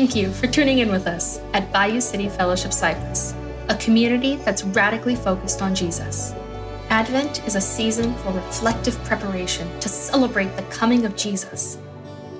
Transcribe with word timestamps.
Thank 0.00 0.16
you 0.16 0.32
for 0.32 0.46
tuning 0.46 0.78
in 0.78 0.90
with 0.90 1.06
us 1.06 1.40
at 1.52 1.70
Bayou 1.74 2.00
City 2.00 2.30
Fellowship 2.30 2.72
Cypress, 2.72 3.34
a 3.68 3.74
community 3.74 4.36
that's 4.36 4.64
radically 4.64 5.14
focused 5.14 5.60
on 5.60 5.74
Jesus. 5.74 6.32
Advent 6.88 7.46
is 7.46 7.54
a 7.54 7.60
season 7.60 8.14
for 8.14 8.32
reflective 8.32 8.96
preparation 9.04 9.68
to 9.78 9.90
celebrate 9.90 10.56
the 10.56 10.62
coming 10.70 11.04
of 11.04 11.16
Jesus. 11.16 11.76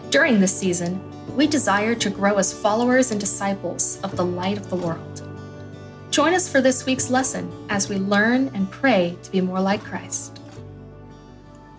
During 0.09 0.41
this 0.41 0.59
season, 0.59 1.03
we 1.37 1.47
desire 1.47 1.95
to 1.97 2.09
grow 2.09 2.39
as 2.39 2.51
followers 2.51 3.11
and 3.11 3.21
disciples 3.21 4.01
of 4.01 4.17
the 4.17 4.25
light 4.25 4.57
of 4.57 4.71
the 4.71 4.77
world. 4.77 5.29
Join 6.11 6.33
us 6.33 6.51
for 6.51 6.63
this 6.63 6.87
week's 6.87 7.11
lesson 7.11 7.53
as 7.69 7.91
we 7.91 7.97
learn 7.97 8.51
and 8.55 8.71
pray 8.71 9.19
to 9.23 9.31
be 9.31 9.43
more 9.43 9.61
like 9.61 9.85
Christ. 9.85 10.41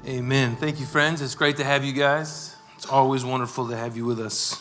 Amen. 0.05 0.55
Thank 0.57 0.79
you, 0.79 0.85
friends. 0.85 1.23
It's 1.23 1.33
great 1.33 1.57
to 1.57 1.63
have 1.63 1.83
you 1.83 1.93
guys. 1.93 2.55
It's 2.75 2.85
always 2.85 3.25
wonderful 3.25 3.67
to 3.69 3.75
have 3.75 3.97
you 3.97 4.05
with 4.05 4.19
us. 4.19 4.60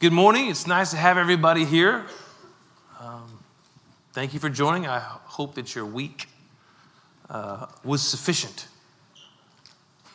Good 0.00 0.12
morning. 0.12 0.50
It's 0.50 0.66
nice 0.66 0.90
to 0.90 0.96
have 0.96 1.16
everybody 1.16 1.64
here. 1.64 2.04
Um, 2.98 3.38
thank 4.12 4.34
you 4.34 4.40
for 4.40 4.50
joining. 4.50 4.88
I 4.88 4.98
hope 4.98 5.54
that 5.54 5.76
your 5.76 5.86
week 5.86 6.28
uh, 7.30 7.66
was 7.84 8.02
sufficient. 8.02 8.66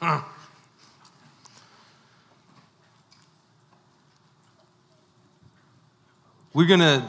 Huh. 0.02 0.22
We're 6.54 6.68
going 6.68 6.82
to 6.82 7.06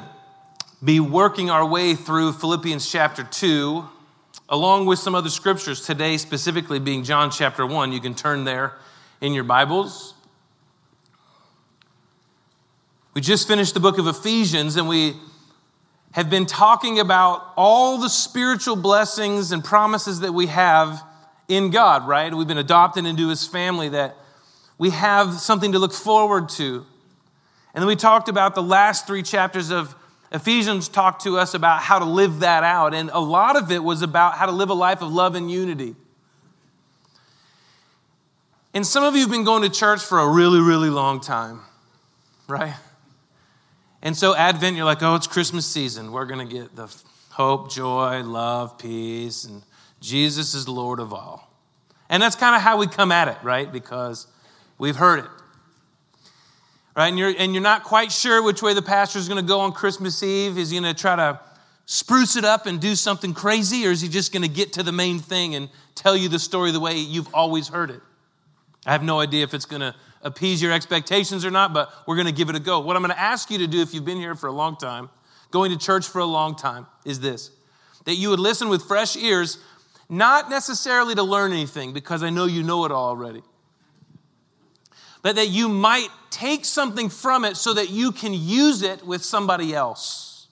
be 0.83 1.01
working 1.01 1.51
our 1.51 1.67
way 1.67 1.97
through 1.97 2.35
Philippians 2.35 2.89
chapter 2.89 3.25
2, 3.25 3.85
along 4.49 4.87
with 4.87 5.01
some 5.01 5.17
other 5.17 5.29
scriptures, 5.29 5.85
today 5.85 6.17
specifically 6.17 6.79
being 6.79 7.03
John 7.03 7.33
chapter 7.33 7.67
1. 7.67 7.91
You 7.91 8.01
can 8.01 8.15
turn 8.15 8.45
there 8.45 8.75
in 9.21 9.33
your 9.33 9.45
Bibles. 9.45 10.15
We 13.13 13.21
just 13.21 13.49
finished 13.49 13.75
the 13.75 13.81
book 13.81 13.99
of 13.99 14.07
Ephesians 14.07 14.77
and 14.77 14.89
we 14.89 15.15
have 16.13 16.31
been 16.31 16.47
talking 16.47 17.01
about 17.01 17.53
all 17.57 17.99
the 17.99 18.09
spiritual 18.09 18.77
blessings 18.77 19.51
and 19.51 19.65
promises 19.65 20.21
that 20.21 20.33
we 20.33 20.47
have 20.47 21.03
in 21.49 21.71
God, 21.71 22.07
right? 22.07 22.33
We've 22.33 22.47
been 22.47 22.59
adopted 22.59 23.07
into 23.07 23.29
his 23.29 23.47
family, 23.47 23.89
that 23.89 24.17
we 24.79 24.91
have 24.91 25.35
something 25.35 25.73
to 25.73 25.81
look 25.81 25.93
forward 25.93 26.49
to. 26.51 26.87
And 27.75 27.83
then 27.83 27.87
we 27.89 27.97
talked 27.97 28.29
about 28.29 28.55
the 28.55 28.63
last 28.63 29.09
three 29.09 29.25
chapters 29.25 29.71
of 29.71 29.95
Ephesians, 30.31 30.89
talked 30.89 31.25
to 31.25 31.37
us 31.37 31.55
about 31.55 31.83
how 31.83 31.99
to 31.99 32.05
live 32.05 32.41
that 32.41 32.63
out. 32.63 32.95
And 32.95 33.11
a 33.13 33.19
lot 33.19 33.57
of 33.57 33.73
it 33.73 33.83
was 33.83 34.03
about 34.03 34.35
how 34.35 34.47
to 34.47 34.53
live 34.53 34.71
a 34.71 34.75
life 34.75 35.03
of 35.03 35.13
love 35.13 35.35
and 35.35 35.51
unity. 35.51 35.97
And 38.73 38.87
some 38.87 39.03
of 39.03 39.15
you 39.15 39.23
have 39.23 39.31
been 39.31 39.43
going 39.43 39.65
to 39.65 39.69
church 39.69 40.01
for 40.01 40.21
a 40.21 40.29
really, 40.29 40.61
really 40.61 40.91
long 40.91 41.21
time, 41.21 41.61
right? 42.47 42.75
And 44.03 44.17
so, 44.17 44.35
Advent, 44.35 44.77
you're 44.77 44.87
like, 44.87 45.03
oh, 45.03 45.15
it's 45.15 45.27
Christmas 45.27 45.67
season. 45.67 46.11
We're 46.13 46.25
going 46.25 46.47
to 46.47 46.55
get 46.55 46.75
the 46.75 46.89
hope, 47.31 47.71
joy, 47.71 48.23
love, 48.23 48.79
peace, 48.79 49.45
and 49.45 49.63
Jesus 50.01 50.55
is 50.55 50.69
Lord 50.69 51.01
of 51.01 51.13
all. 51.13 51.51
And 52.09 52.23
that's 52.23 52.37
kind 52.37 52.57
of 52.57 52.63
how 52.63 52.79
we 52.79 52.87
come 52.87 53.13
at 53.13 53.29
it, 53.29 53.37
right? 53.43 53.71
Because 53.71 54.27
we've 54.79 54.97
heard 54.97 55.21
it. 55.21 55.31
Right? 56.97 57.09
And 57.09 57.19
you're, 57.19 57.33
and 57.39 57.53
you're 57.53 57.63
not 57.63 57.85
quite 57.85 58.11
sure 58.11 58.43
which 58.43 58.63
way 58.63 58.75
the 58.75 58.83
pastor 58.83 59.19
is 59.19 59.29
going 59.29 59.41
to 59.41 59.47
go 59.47 59.61
on 59.61 59.73
Christmas 59.73 60.23
Eve. 60.23 60.59
Is 60.59 60.71
he 60.71 60.81
going 60.81 60.93
to 60.93 60.99
try 60.99 61.17
to 61.17 61.39
spruce 61.87 62.37
it 62.37 62.45
up 62.45 62.67
and 62.67 62.81
do 62.81 62.95
something 62.95 63.35
crazy, 63.35 63.87
or 63.87 63.91
is 63.91 64.01
he 64.01 64.09
just 64.09 64.33
going 64.33 64.43
to 64.43 64.49
get 64.49 64.73
to 64.73 64.83
the 64.83 64.93
main 64.93 65.19
thing 65.19 65.55
and 65.55 65.69
tell 65.95 66.17
you 66.17 66.29
the 66.29 66.39
story 66.39 66.73
the 66.73 66.81
way 66.81 66.97
you've 66.97 67.33
always 67.35 67.69
heard 67.69 67.91
it? 67.91 68.01
I 68.87 68.93
have 68.93 69.03
no 69.03 69.21
idea 69.21 69.45
if 69.45 69.55
it's 69.55 69.67
going 69.67 69.81
to 69.81 69.95
appease 70.23 70.61
your 70.61 70.73
expectations 70.73 71.45
or 71.45 71.51
not, 71.51 71.73
but 71.73 71.91
we're 72.07 72.17
going 72.17 72.27
to 72.27 72.33
give 72.33 72.51
it 72.51 72.57
a 72.57 72.61
go. 72.61 72.81
What 72.81 72.97
I'm 72.97 73.03
going 73.03 73.15
to 73.15 73.21
ask 73.21 73.51
you 73.51 73.59
to 73.59 73.67
do 73.67 73.81
if 73.81 73.95
you've 73.95 74.05
been 74.05 74.19
here 74.19 74.35
for 74.35 74.49
a 74.49 74.53
long 74.53 74.77
time, 74.77 75.09
going 75.51 75.71
to 75.71 75.79
church 75.79 76.07
for 76.07 76.19
a 76.21 76.27
long 76.27 76.57
time, 76.57 76.87
is 77.05 77.21
this 77.21 77.51
that 78.07 78.15
you 78.15 78.31
would 78.31 78.41
listen 78.41 78.71
with 78.71 78.83
fresh 78.83 79.15
ears, 79.17 79.59
not 80.09 80.49
necessarily 80.49 81.15
to 81.15 81.23
learn 81.23 81.53
anything, 81.53 81.93
because 81.93 82.23
I 82.23 82.31
know 82.31 82.47
you 82.47 82.63
know 82.63 82.87
it 82.87 82.93
all 82.93 83.09
already, 83.09 83.43
but 85.23 85.37
that 85.37 85.49
you 85.49 85.69
might 85.69 86.09
take 86.31 86.65
something 86.65 87.11
from 87.11 87.45
it 87.45 87.57
so 87.57 87.75
that 87.75 87.91
you 87.91 88.11
can 88.11 88.33
use 88.33 88.83
it 88.83 89.07
with 89.07 89.23
somebody 89.23 89.75
else. 89.75 90.49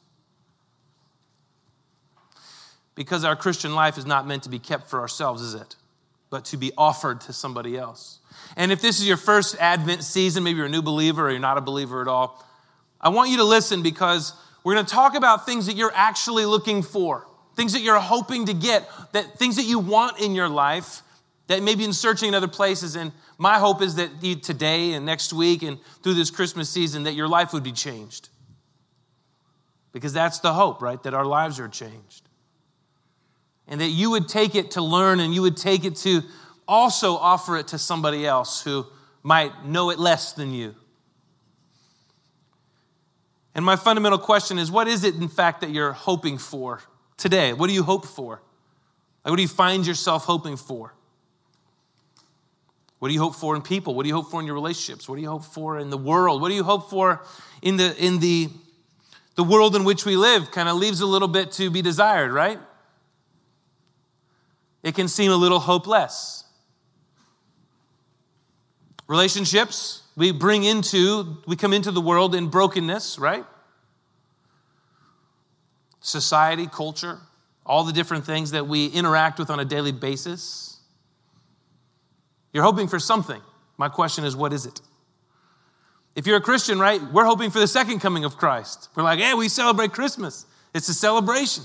Because 2.95 3.25
our 3.25 3.37
Christian 3.37 3.75
life 3.75 3.97
is 3.97 4.05
not 4.05 4.27
meant 4.27 4.43
to 4.43 4.49
be 4.51 4.59
kept 4.59 4.91
for 4.91 5.01
ourselves, 5.01 5.41
is 5.41 5.55
it? 5.55 5.77
But 6.31 6.45
to 6.47 6.57
be 6.57 6.73
offered 6.77 7.23
to 7.23 7.33
somebody 7.33 7.79
else. 7.79 8.18
And 8.59 8.73
if 8.73 8.83
this 8.83 8.99
is 8.99 9.07
your 9.07 9.17
first 9.17 9.57
Advent 9.61 10.03
season, 10.03 10.43
maybe 10.43 10.57
you're 10.57 10.67
a 10.67 10.69
new 10.69 10.83
believer 10.83 11.29
or 11.29 11.31
you're 11.31 11.39
not 11.39 11.57
a 11.57 11.63
believer 11.63 12.03
at 12.03 12.09
all, 12.09 12.45
I 13.01 13.09
want 13.09 13.31
you 13.31 13.37
to 13.37 13.45
listen 13.45 13.83
because 13.85 14.35
we're 14.65 14.75
going 14.75 14.85
to 14.85 14.93
talk 14.93 15.15
about 15.15 15.47
things 15.47 15.67
that 15.67 15.77
you're 15.77 15.93
actually 15.95 16.45
looking 16.45 16.83
for, 16.83 17.25
things 17.55 17.73
that 17.73 17.83
you're 17.83 18.01
hoping 18.01 18.47
to 18.47 18.53
get, 18.53 18.91
that 19.13 19.39
things 19.39 19.57
that 19.57 19.63
you 19.63 19.79
want 19.79 20.21
in 20.21 20.35
your 20.35 20.49
life 20.49 21.03
that 21.47 21.63
maybe 21.63 21.85
in 21.85 21.93
searching 21.93 22.29
in 22.29 22.35
other 22.35 22.49
places. 22.49 22.97
And 22.97 23.13
my 23.39 23.59
hope 23.59 23.81
is 23.81 23.95
that 23.95 24.21
today 24.43 24.93
and 24.93 25.07
next 25.07 25.33
week 25.33 25.63
and 25.63 25.79
through 26.03 26.15
this 26.15 26.31
Christmas 26.31 26.69
season 26.69 27.05
that 27.05 27.15
your 27.15 27.29
life 27.29 27.53
would 27.53 27.63
be 27.63 27.73
changed. 27.73 28.29
Because 29.93 30.13
that's 30.13 30.41
the 30.41 30.53
hope, 30.53 30.83
right? 30.83 31.03
That 31.05 31.15
our 31.15 31.25
lives 31.25 31.59
are 31.59 31.69
changed. 31.69 32.29
And 33.69 33.81
that 33.81 33.89
you 33.89 34.11
would 34.11 34.29
take 34.29 34.55
it 34.57 34.73
to 34.73 34.83
learn 34.83 35.21
and 35.21 35.33
you 35.33 35.43
would 35.43 35.57
take 35.57 35.85
it 35.85 35.95
to 35.97 36.23
also 36.69 37.17
offer 37.17 37.57
it 37.57 37.69
to 37.69 37.79
somebody 37.79 38.27
else 38.27 38.63
who 38.63 38.87
might 39.23 39.65
know 39.65 39.91
it 39.91 39.99
less 39.99 40.33
than 40.33 40.53
you. 40.53 40.77
And 43.55 43.65
my 43.65 43.75
fundamental 43.75 44.19
question 44.19 44.59
is 44.59 44.71
what 44.71 44.87
is 44.87 45.03
it, 45.03 45.17
in 45.17 45.29
fact, 45.29 45.63
that 45.63 45.71
you're 45.71 45.93
hoping 45.93 46.39
for 46.39 46.81
today? 47.17 47.53
What 47.53 47.67
do 47.67 47.73
you 47.73 47.83
hope 47.83 48.07
for? 48.07 48.43
Like, 49.25 49.31
what 49.31 49.37
do 49.37 49.43
you 49.43 49.49
find 49.49 49.87
yourself 49.87 50.25
hoping 50.25 50.57
for? 50.57 50.95
What 52.99 53.09
do 53.09 53.15
you 53.15 53.21
hope 53.21 53.35
for 53.35 53.57
in 53.57 53.63
people? 53.63 53.95
What 53.95 54.03
do 54.03 54.09
you 54.09 54.15
hope 54.15 54.31
for 54.31 54.41
in 54.41 54.47
your 54.47 54.55
relationships? 54.55 55.09
What 55.09 55.17
do 55.17 55.23
you 55.23 55.29
hope 55.29 55.45
for 55.45 55.79
in 55.79 55.91
the 55.91 55.99
world? 55.99 56.41
What 56.41 56.49
do 56.49 56.55
you 56.55 56.65
hope 56.65 56.91
for 56.91 57.25
in 57.63 57.77
the, 57.77 57.97
in 57.97 58.19
the, 58.19 58.49
the 59.37 59.45
world 59.45 59.77
in 59.77 59.85
which 59.85 60.05
we 60.05 60.17
live? 60.17 60.51
Kind 60.51 60.69
of 60.69 60.77
leaves 60.77 61.01
a 61.01 61.07
little 61.07 61.29
bit 61.29 61.53
to 61.53 61.71
be 61.71 61.81
desired, 61.81 62.33
right? 62.33 62.59
It 64.83 64.95
can 64.95 65.09
seem 65.09 65.31
a 65.31 65.37
little 65.37 65.61
hopeless. 65.61 66.45
Relationships, 69.09 70.03
we 70.17 70.33
bring 70.33 70.65
into, 70.65 71.39
we 71.47 71.57
come 71.57 71.73
into 71.73 71.91
the 71.91 72.01
world 72.01 72.35
in 72.35 72.49
brokenness, 72.49 73.19
right? 73.19 73.45
Society, 76.01 76.67
culture, 76.67 77.19
all 77.65 77.85
the 77.85 77.93
different 77.93 78.25
things 78.25 78.51
that 78.51 78.67
we 78.67 78.87
interact 78.87 79.39
with 79.39 79.49
on 79.51 79.59
a 79.59 79.65
daily 79.65 79.93
basis. 79.93 80.79
You're 82.53 82.65
hoping 82.65 82.87
for 82.87 82.99
something. 82.99 83.41
My 83.79 83.89
question 83.89 84.25
is, 84.25 84.37
what 84.37 84.53
is 84.53 84.67
it? 84.67 84.81
If 86.15 86.27
you're 86.27 86.37
a 86.37 86.43
Christian, 86.43 86.79
right, 86.79 87.01
we're 87.13 87.25
hoping 87.25 87.51
for 87.51 87.61
the 87.61 87.69
second 87.69 88.01
coming 88.01 88.25
of 88.25 88.37
Christ. 88.37 88.89
We're 88.95 89.05
like, 89.05 89.21
hey, 89.21 89.35
we 89.35 89.49
celebrate 89.49 89.93
Christmas. 89.93 90.47
It's 90.75 90.89
a 90.89 90.95
celebration. 90.95 91.65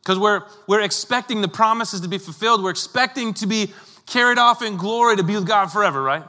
Because 0.00 0.18
we're, 0.18 0.42
we're 0.66 0.80
expecting 0.80 1.42
the 1.42 1.48
promises 1.48 2.00
to 2.00 2.08
be 2.08 2.18
fulfilled. 2.18 2.64
We're 2.64 2.70
expecting 2.70 3.34
to 3.34 3.46
be 3.46 3.72
carried 4.06 4.38
off 4.38 4.62
in 4.62 4.76
glory 4.76 5.16
to 5.16 5.22
be 5.22 5.34
with 5.34 5.46
God 5.46 5.66
forever, 5.66 6.02
right? 6.02 6.24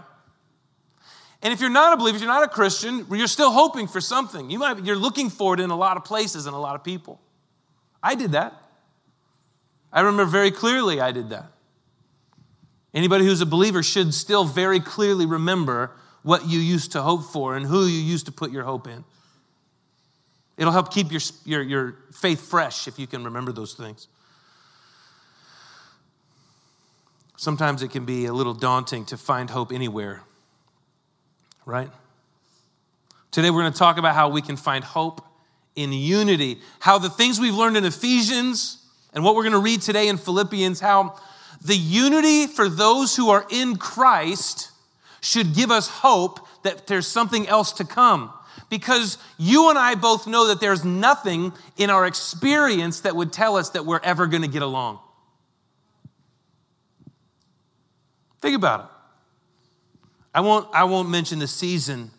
And 1.42 1.52
if 1.52 1.60
you're 1.60 1.70
not 1.70 1.94
a 1.94 1.98
believer, 1.98 2.16
if 2.16 2.22
you're 2.22 2.32
not 2.32 2.44
a 2.44 2.48
Christian, 2.48 3.06
you're 3.12 3.28
still 3.28 3.52
hoping 3.52 3.88
for 3.88 4.00
something. 4.00 4.50
You 4.50 4.60
might, 4.60 4.84
you're 4.86 4.96
looking 4.96 5.30
for 5.30 5.54
it 5.54 5.60
in 5.60 5.70
a 5.70 5.76
lot 5.76 5.98
of 5.98 6.06
places 6.06 6.46
and 6.46 6.56
a 6.56 6.60
lot 6.60 6.76
of 6.76 6.84
people. 6.84 7.20
I 8.02 8.16
did 8.16 8.32
that. 8.32 8.54
I 9.92 10.02
remember 10.02 10.26
very 10.26 10.52
clearly 10.52 11.02
I 11.02 11.12
did 11.12 11.30
that. 11.30 11.52
Anybody 12.94 13.26
who's 13.26 13.42
a 13.42 13.46
believer 13.46 13.84
should 13.84 14.14
still 14.14 14.46
very 14.46 14.80
clearly 14.80 15.26
remember 15.26 15.92
what 16.22 16.48
you 16.48 16.60
used 16.60 16.94
to 16.94 17.02
hope 17.02 17.26
for 17.26 17.56
and 17.56 17.66
who 17.66 17.86
you 17.86 18.00
used 18.00 18.28
to 18.28 18.32
put 18.32 18.52
your 18.52 18.64
hope 18.64 18.88
in. 18.88 19.04
It'll 20.58 20.72
help 20.72 20.94
keep 20.94 21.12
your, 21.12 21.22
your, 21.46 21.62
your 21.62 21.98
faith 22.14 22.48
fresh 22.50 22.88
if 22.88 22.98
you 22.98 23.08
can 23.08 23.24
remember 23.24 23.52
those 23.52 23.74
things. 23.74 24.08
Sometimes 27.36 27.82
it 27.82 27.92
can 27.92 28.06
be 28.06 28.26
a 28.26 28.34
little 28.34 28.54
daunting 28.54 29.06
to 29.06 29.18
find 29.18 29.50
hope 29.50 29.72
anywhere, 29.72 30.22
right? 31.66 31.90
Today 33.32 33.50
we're 33.50 33.62
going 33.62 33.74
to 33.74 33.80
talk 33.80 33.98
about 33.98 34.16
how 34.16 34.30
we 34.30 34.42
can 34.42 34.56
find 34.56 34.84
hope 34.84 35.26
in 35.76 35.92
unity, 35.92 36.60
how 36.80 37.00
the 37.00 37.10
things 37.10 37.40
we've 37.40 37.56
learned 37.56 37.78
in 37.78 37.84
Ephesians 37.84 38.78
and 39.14 39.24
what 39.24 39.36
we're 39.36 39.44
going 39.44 39.54
to 39.54 39.60
read 39.60 39.82
today 39.82 40.08
in 40.08 40.18
Philippians, 40.18 40.80
how 40.80 41.20
the 41.64 41.76
unity 41.76 42.48
for 42.48 42.70
those 42.70 43.16
who 43.16 43.30
are 43.30 43.46
in 43.50 43.78
Christ 43.78 44.72
should 45.22 45.56
give 45.56 45.72
us 45.72 45.88
hope 45.88 46.46
that 46.64 46.88
there's 46.88 47.08
something 47.08 47.48
else 47.48 47.72
to 47.74 47.86
come. 47.86 48.32
Because 48.70 49.18
you 49.38 49.70
and 49.70 49.78
I 49.78 49.96
both 49.96 50.28
know 50.28 50.48
that 50.48 50.60
there's 50.60 50.84
nothing 50.84 51.54
in 51.78 51.90
our 51.90 52.06
experience 52.06 53.02
that 53.02 53.16
would 53.16 53.32
tell 53.32 53.56
us 53.56 53.70
that 53.72 53.86
we're 53.86 54.00
ever 54.04 54.28
going 54.28 54.42
to 54.42 54.48
get 54.48 54.62
along. 54.62 55.00
Think 58.44 58.58
about 58.58 58.82
it. 58.82 58.86
I 60.34 60.42
won't, 60.42 60.68
I 60.74 60.84
won't 60.84 61.10
mention 61.10 61.40
the 61.40 61.48
season. 61.48 62.12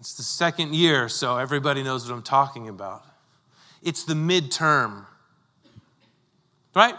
It's 0.00 0.14
the 0.14 0.24
second 0.24 0.74
year, 0.74 1.08
so 1.08 1.36
everybody 1.36 1.84
knows 1.84 2.04
what 2.04 2.12
I'm 2.12 2.24
talking 2.24 2.68
about. 2.68 3.04
It's 3.80 4.02
the 4.02 4.14
midterm. 4.14 5.06
Right? 6.74 6.96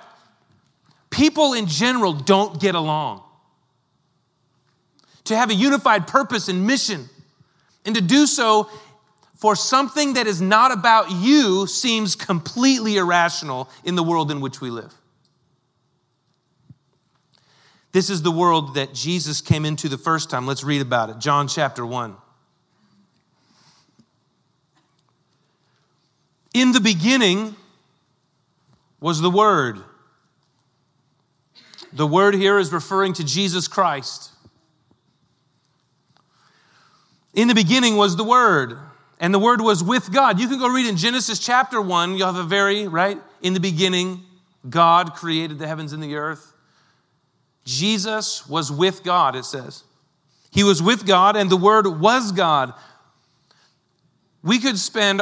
People 1.09 1.51
in 1.51 1.67
general 1.67 2.13
don't 2.13 2.57
get 2.61 2.73
along. 2.73 3.21
To 5.25 5.35
have 5.35 5.49
a 5.49 5.55
unified 5.55 6.07
purpose 6.07 6.47
and 6.47 6.65
mission, 6.65 7.09
and 7.83 7.93
to 7.95 8.01
do 8.01 8.27
so 8.27 8.69
for 9.35 9.57
something 9.57 10.13
that 10.13 10.25
is 10.25 10.41
not 10.41 10.71
about 10.71 11.11
you 11.11 11.67
seems 11.67 12.15
completely 12.15 12.95
irrational 12.95 13.69
in 13.83 13.95
the 13.95 14.03
world 14.03 14.31
in 14.31 14.39
which 14.39 14.61
we 14.61 14.69
live. 14.69 14.96
This 17.97 18.11
is 18.11 18.21
the 18.21 18.29
world 18.29 18.75
that 18.75 18.93
Jesus 18.93 19.41
came 19.41 19.65
into 19.65 19.89
the 19.89 19.97
first 19.97 20.29
time. 20.29 20.45
Let's 20.45 20.63
read 20.63 20.83
about 20.83 21.09
it. 21.09 21.17
John 21.17 21.47
chapter 21.47 21.83
1. 21.83 22.15
In 26.53 26.73
the 26.73 26.79
beginning 26.79 27.55
was 28.99 29.19
the 29.19 29.31
Word. 29.31 29.79
The 31.91 32.05
Word 32.05 32.35
here 32.35 32.59
is 32.59 32.71
referring 32.71 33.13
to 33.13 33.23
Jesus 33.23 33.67
Christ. 33.67 34.29
In 37.33 37.47
the 37.47 37.55
beginning 37.55 37.97
was 37.97 38.15
the 38.15 38.23
Word, 38.23 38.77
and 39.19 39.33
the 39.33 39.39
Word 39.39 39.59
was 39.59 39.83
with 39.83 40.13
God. 40.13 40.39
You 40.39 40.47
can 40.47 40.59
go 40.59 40.67
read 40.67 40.85
in 40.85 40.97
Genesis 40.97 41.39
chapter 41.39 41.81
1, 41.81 42.15
you'll 42.15 42.31
have 42.31 42.35
a 42.35 42.47
very, 42.47 42.87
right? 42.87 43.17
In 43.41 43.55
the 43.55 43.59
beginning, 43.59 44.21
God 44.69 45.15
created 45.15 45.57
the 45.57 45.65
heavens 45.65 45.93
and 45.93 46.03
the 46.03 46.13
earth. 46.13 46.53
Jesus 47.67 48.47
was 48.47 48.71
with 48.71 49.03
God, 49.03 49.35
it 49.35 49.43
says. 49.43 49.83
He 50.51 50.63
was 50.63 50.81
with 50.81 51.05
God, 51.05 51.35
and 51.35 51.49
the 51.49 51.57
Word 51.57 51.85
was 51.85 52.31
God. 52.31 52.73
We 54.41 54.59
could 54.59 54.79
spend 54.79 55.21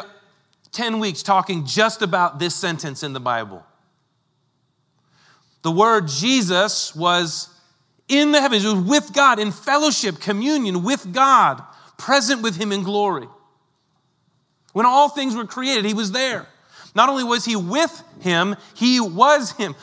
10 0.72 1.00
weeks 1.00 1.24
talking 1.24 1.66
just 1.66 2.04
about 2.04 2.38
this 2.38 2.54
sentence 2.54 3.02
in 3.02 3.14
the 3.14 3.20
Bible. 3.20 3.66
The 5.64 5.72
word 5.72 6.08
Jesus 6.08 6.96
was 6.96 7.50
in 8.08 8.32
the 8.32 8.40
heavens, 8.40 8.64
was 8.64 8.76
with 8.76 9.12
God, 9.14 9.40
in 9.40 9.52
fellowship, 9.52 10.20
communion 10.20 10.84
with 10.84 11.12
God, 11.12 11.64
present 11.98 12.44
with 12.44 12.58
Him 12.58 12.72
in 12.72 12.84
glory. 12.84 13.28
When 14.74 14.86
all 14.86 15.10
things 15.10 15.36
were 15.36 15.46
created, 15.46 15.86
He 15.86 15.96
was 15.96 16.12
there. 16.12 16.46
Not 16.94 17.10
only 17.10 17.24
was 17.24 17.46
He 17.46 17.56
with 17.56 18.04
Him, 18.22 18.56
He 18.76 19.00
was 19.00 19.54
Him. 19.54 19.76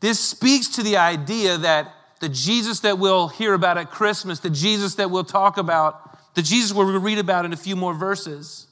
This 0.00 0.18
speaks 0.18 0.68
to 0.68 0.82
the 0.82 0.96
idea 0.96 1.58
that 1.58 1.94
the 2.20 2.28
Jesus 2.28 2.80
that 2.80 2.98
we'll 2.98 3.28
hear 3.28 3.54
about 3.54 3.78
at 3.78 3.90
Christmas, 3.90 4.40
the 4.40 4.50
Jesus 4.50 4.96
that 4.96 5.10
we'll 5.10 5.24
talk 5.24 5.56
about, 5.56 6.34
the 6.34 6.42
Jesus 6.42 6.72
we'll 6.72 7.00
read 7.00 7.18
about 7.18 7.44
in 7.44 7.52
a 7.52 7.56
few 7.56 7.76
more 7.76 7.94
verses, 7.94 8.66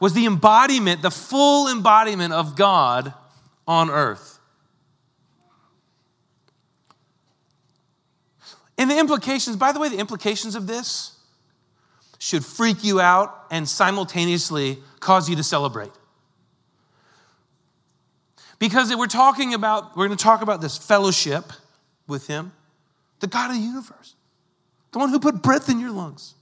was 0.00 0.14
the 0.14 0.26
embodiment, 0.26 1.02
the 1.02 1.10
full 1.10 1.68
embodiment 1.68 2.32
of 2.32 2.56
God 2.56 3.12
on 3.68 3.90
earth. 3.90 4.38
And 8.78 8.90
the 8.90 8.98
implications, 8.98 9.56
by 9.56 9.72
the 9.72 9.78
way, 9.78 9.90
the 9.90 9.98
implications 9.98 10.54
of 10.54 10.66
this 10.66 11.18
should 12.18 12.44
freak 12.44 12.82
you 12.82 13.00
out 13.00 13.46
and 13.50 13.68
simultaneously 13.68 14.78
cause 15.00 15.28
you 15.28 15.36
to 15.36 15.42
celebrate. 15.42 15.92
Because 18.60 18.94
we're 18.94 19.06
talking 19.06 19.54
about, 19.54 19.96
we're 19.96 20.06
going 20.06 20.16
to 20.16 20.22
talk 20.22 20.42
about 20.42 20.60
this 20.60 20.76
fellowship 20.78 21.52
with 22.06 22.28
Him, 22.28 22.52
the 23.18 23.26
God 23.26 23.50
of 23.50 23.56
the 23.56 23.62
universe, 23.62 24.14
the 24.92 24.98
one 24.98 25.08
who 25.08 25.18
put 25.18 25.42
breath 25.42 25.68
in 25.68 25.80
your 25.80 25.90
lungs. 25.90 26.34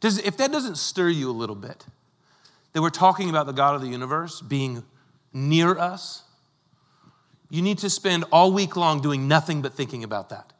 Does, 0.00 0.18
if 0.18 0.36
that 0.36 0.52
doesn't 0.52 0.76
stir 0.76 1.08
you 1.08 1.30
a 1.30 1.32
little 1.32 1.56
bit, 1.56 1.86
that 2.74 2.82
we're 2.82 2.90
talking 2.90 3.30
about 3.30 3.46
the 3.46 3.52
God 3.52 3.74
of 3.74 3.80
the 3.80 3.88
universe 3.88 4.42
being 4.42 4.84
near 5.32 5.76
us, 5.78 6.22
you 7.48 7.62
need 7.62 7.78
to 7.78 7.88
spend 7.88 8.26
all 8.30 8.52
week 8.52 8.76
long 8.76 9.00
doing 9.00 9.26
nothing 9.26 9.62
but 9.62 9.72
thinking 9.72 10.04
about 10.04 10.28
that. 10.28 10.52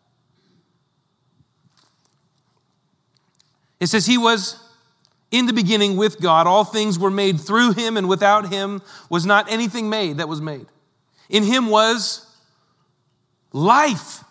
It 3.81 3.89
says, 3.89 4.07
He 4.07 4.17
was 4.17 4.59
in 5.31 5.47
the 5.47 5.53
beginning 5.53 5.97
with 5.97 6.21
God. 6.21 6.47
All 6.47 6.65
things 6.65 6.99
were 6.99 7.11
made 7.11 7.41
through 7.41 7.73
Him, 7.73 7.97
and 7.97 8.09
without 8.09 8.53
Him 8.53 8.83
was 9.11 9.27
not 9.27 9.51
anything 9.51 9.91
made 9.91 10.19
that 10.19 10.29
was 10.29 10.41
made. 10.41 10.67
In 11.29 11.43
Him 11.43 11.67
was 11.67 12.25
life 13.53 14.25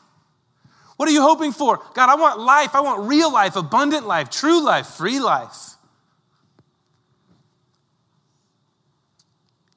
what 0.97 1.07
are 1.07 1.11
you 1.11 1.21
hoping 1.21 1.51
for? 1.51 1.79
God, 1.93 2.09
I 2.09 2.15
want 2.15 2.39
life. 2.39 2.75
I 2.75 2.81
want 2.81 3.07
real 3.07 3.31
life, 3.31 3.55
abundant 3.55 4.05
life, 4.05 4.29
true 4.29 4.63
life, 4.63 4.87
free 4.87 5.19
life. 5.19 5.75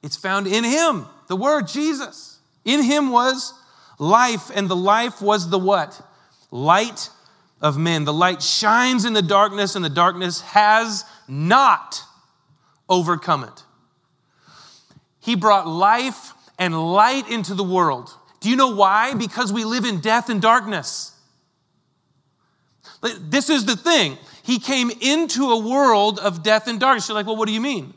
It's 0.03 0.15
found 0.15 0.47
in 0.47 0.63
Him, 0.63 1.05
the 1.27 1.35
Word, 1.35 1.67
Jesus. 1.67 2.39
In 2.65 2.81
Him 2.81 3.11
was 3.11 3.53
life, 3.99 4.49
and 4.53 4.67
the 4.67 4.75
life 4.75 5.21
was 5.21 5.49
the 5.49 5.59
what? 5.59 6.01
Light 6.49 7.09
of 7.61 7.77
men. 7.77 8.05
The 8.05 8.13
light 8.13 8.41
shines 8.41 9.05
in 9.05 9.13
the 9.13 9.21
darkness, 9.21 9.75
and 9.75 9.85
the 9.85 9.89
darkness 9.89 10.41
has 10.41 11.05
not 11.27 12.01
overcome 12.89 13.43
it. 13.43 13.63
He 15.19 15.35
brought 15.35 15.67
life 15.67 16.33
and 16.57 16.93
light 16.93 17.29
into 17.29 17.53
the 17.53 17.63
world. 17.63 18.09
Do 18.39 18.49
you 18.49 18.55
know 18.55 18.73
why? 18.75 19.13
Because 19.13 19.53
we 19.53 19.63
live 19.63 19.85
in 19.85 19.99
death 19.99 20.29
and 20.29 20.41
darkness. 20.41 21.15
This 23.19 23.49
is 23.49 23.65
the 23.65 23.75
thing. 23.75 24.17
He 24.43 24.59
came 24.59 24.91
into 24.99 25.51
a 25.51 25.59
world 25.59 26.19
of 26.19 26.43
death 26.43 26.67
and 26.67 26.79
darkness. 26.79 27.07
You're 27.07 27.15
like, 27.15 27.27
well, 27.27 27.37
what 27.37 27.47
do 27.47 27.53
you 27.53 27.61
mean? 27.61 27.93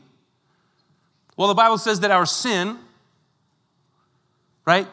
Well, 1.35 1.47
the 1.47 1.55
Bible 1.55 1.77
says 1.77 1.99
that 2.01 2.11
our 2.11 2.25
sin, 2.25 2.77
right, 4.65 4.87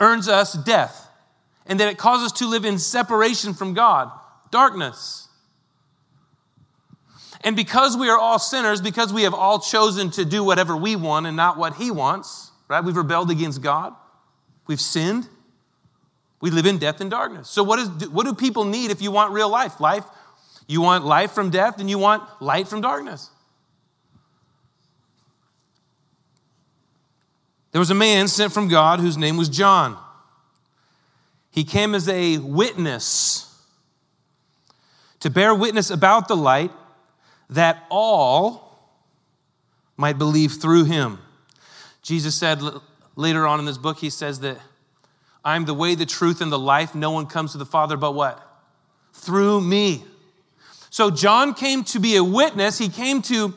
earns 0.00 0.28
us 0.28 0.54
death, 0.54 1.05
and 1.66 1.80
that 1.80 1.88
it 1.88 1.98
causes 1.98 2.26
us 2.26 2.38
to 2.38 2.48
live 2.48 2.64
in 2.64 2.78
separation 2.78 3.54
from 3.54 3.74
God, 3.74 4.10
darkness. 4.50 5.28
And 7.42 7.54
because 7.54 7.96
we 7.96 8.08
are 8.08 8.18
all 8.18 8.38
sinners, 8.38 8.80
because 8.80 9.12
we 9.12 9.22
have 9.22 9.34
all 9.34 9.58
chosen 9.58 10.10
to 10.12 10.24
do 10.24 10.42
whatever 10.42 10.76
we 10.76 10.96
want 10.96 11.26
and 11.26 11.36
not 11.36 11.58
what 11.58 11.74
He 11.74 11.90
wants, 11.90 12.50
right, 12.68 12.82
we've 12.82 12.96
rebelled 12.96 13.30
against 13.30 13.62
God, 13.62 13.94
we've 14.66 14.80
sinned. 14.80 15.28
We 16.38 16.50
live 16.50 16.66
in 16.66 16.78
death 16.78 17.00
and 17.00 17.10
darkness. 17.10 17.48
So, 17.48 17.62
what, 17.62 17.78
is, 17.78 17.88
what 18.10 18.26
do 18.26 18.34
people 18.34 18.64
need 18.64 18.90
if 18.90 19.00
you 19.00 19.10
want 19.10 19.32
real 19.32 19.48
life? 19.48 19.80
Life, 19.80 20.04
you 20.68 20.82
want 20.82 21.04
life 21.04 21.32
from 21.32 21.50
death 21.50 21.80
and 21.80 21.88
you 21.88 21.98
want 21.98 22.22
light 22.40 22.68
from 22.68 22.82
darkness. 22.82 23.30
There 27.72 27.78
was 27.78 27.90
a 27.90 27.94
man 27.94 28.28
sent 28.28 28.52
from 28.52 28.68
God 28.68 29.00
whose 29.00 29.16
name 29.16 29.36
was 29.36 29.48
John. 29.48 29.98
He 31.56 31.64
came 31.64 31.94
as 31.94 32.06
a 32.06 32.36
witness 32.36 33.50
to 35.20 35.30
bear 35.30 35.54
witness 35.54 35.88
about 35.88 36.28
the 36.28 36.36
light 36.36 36.70
that 37.48 37.86
all 37.90 38.92
might 39.96 40.18
believe 40.18 40.52
through 40.52 40.84
him. 40.84 41.18
Jesus 42.02 42.34
said 42.34 42.60
later 43.16 43.46
on 43.46 43.58
in 43.58 43.64
this 43.64 43.78
book, 43.78 43.96
he 43.96 44.10
says 44.10 44.40
that 44.40 44.58
I'm 45.46 45.64
the 45.64 45.72
way, 45.72 45.94
the 45.94 46.04
truth, 46.04 46.42
and 46.42 46.52
the 46.52 46.58
life. 46.58 46.94
No 46.94 47.10
one 47.10 47.24
comes 47.24 47.52
to 47.52 47.58
the 47.58 47.64
Father 47.64 47.96
but 47.96 48.12
what? 48.12 48.38
Through 49.14 49.62
me. 49.62 50.04
So 50.90 51.10
John 51.10 51.54
came 51.54 51.84
to 51.84 51.98
be 51.98 52.16
a 52.16 52.22
witness. 52.22 52.76
He 52.76 52.90
came 52.90 53.22
to 53.22 53.54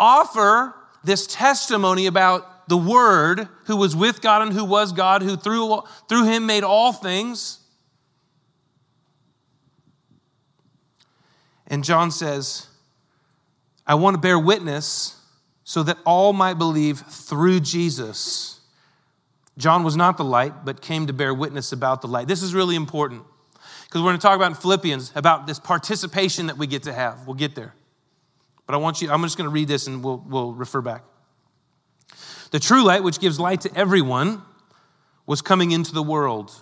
offer 0.00 0.74
this 1.04 1.28
testimony 1.28 2.06
about 2.06 2.44
the 2.68 2.76
Word 2.76 3.48
who 3.64 3.76
was 3.76 3.94
with 3.94 4.20
God 4.20 4.42
and 4.42 4.52
who 4.52 4.64
was 4.64 4.92
God, 4.92 5.22
who 5.22 5.36
through, 5.36 5.82
through 6.08 6.24
him 6.24 6.46
made 6.46 6.64
all 6.64 6.92
things. 6.92 7.60
And 11.68 11.84
John 11.84 12.10
says, 12.10 12.68
I 13.86 13.94
want 13.94 14.14
to 14.14 14.20
bear 14.20 14.38
witness 14.38 15.20
so 15.64 15.82
that 15.82 15.98
all 16.04 16.32
might 16.32 16.54
believe 16.54 17.00
through 17.00 17.60
Jesus. 17.60 18.60
John 19.58 19.82
was 19.82 19.96
not 19.96 20.16
the 20.16 20.24
light, 20.24 20.64
but 20.64 20.80
came 20.80 21.06
to 21.06 21.12
bear 21.12 21.34
witness 21.34 21.72
about 21.72 22.02
the 22.02 22.08
light. 22.08 22.28
This 22.28 22.42
is 22.42 22.54
really 22.54 22.76
important 22.76 23.22
because 23.84 24.00
we're 24.00 24.10
going 24.10 24.18
to 24.18 24.22
talk 24.22 24.36
about 24.36 24.50
in 24.50 24.56
Philippians 24.56 25.12
about 25.14 25.46
this 25.46 25.58
participation 25.58 26.46
that 26.46 26.58
we 26.58 26.66
get 26.66 26.82
to 26.84 26.92
have. 26.92 27.26
We'll 27.26 27.34
get 27.34 27.54
there. 27.54 27.74
But 28.66 28.74
I 28.74 28.78
want 28.78 29.00
you, 29.00 29.10
I'm 29.10 29.22
just 29.22 29.38
going 29.38 29.48
to 29.48 29.52
read 29.52 29.68
this 29.68 29.86
and 29.86 30.04
we'll, 30.04 30.22
we'll 30.26 30.52
refer 30.52 30.80
back. 30.80 31.02
The 32.50 32.60
true 32.60 32.82
light, 32.82 33.02
which 33.02 33.20
gives 33.20 33.40
light 33.40 33.62
to 33.62 33.74
everyone, 33.76 34.42
was 35.26 35.42
coming 35.42 35.72
into 35.72 35.92
the 35.92 36.02
world. 36.02 36.52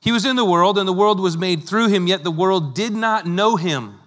He 0.00 0.12
was 0.12 0.24
in 0.24 0.36
the 0.36 0.44
world, 0.44 0.78
and 0.78 0.86
the 0.86 0.92
world 0.92 1.20
was 1.20 1.36
made 1.36 1.64
through 1.64 1.88
him, 1.88 2.06
yet 2.06 2.24
the 2.24 2.30
world 2.30 2.74
did 2.74 2.92
not 2.92 3.26
know 3.26 3.56
him. 3.56 3.98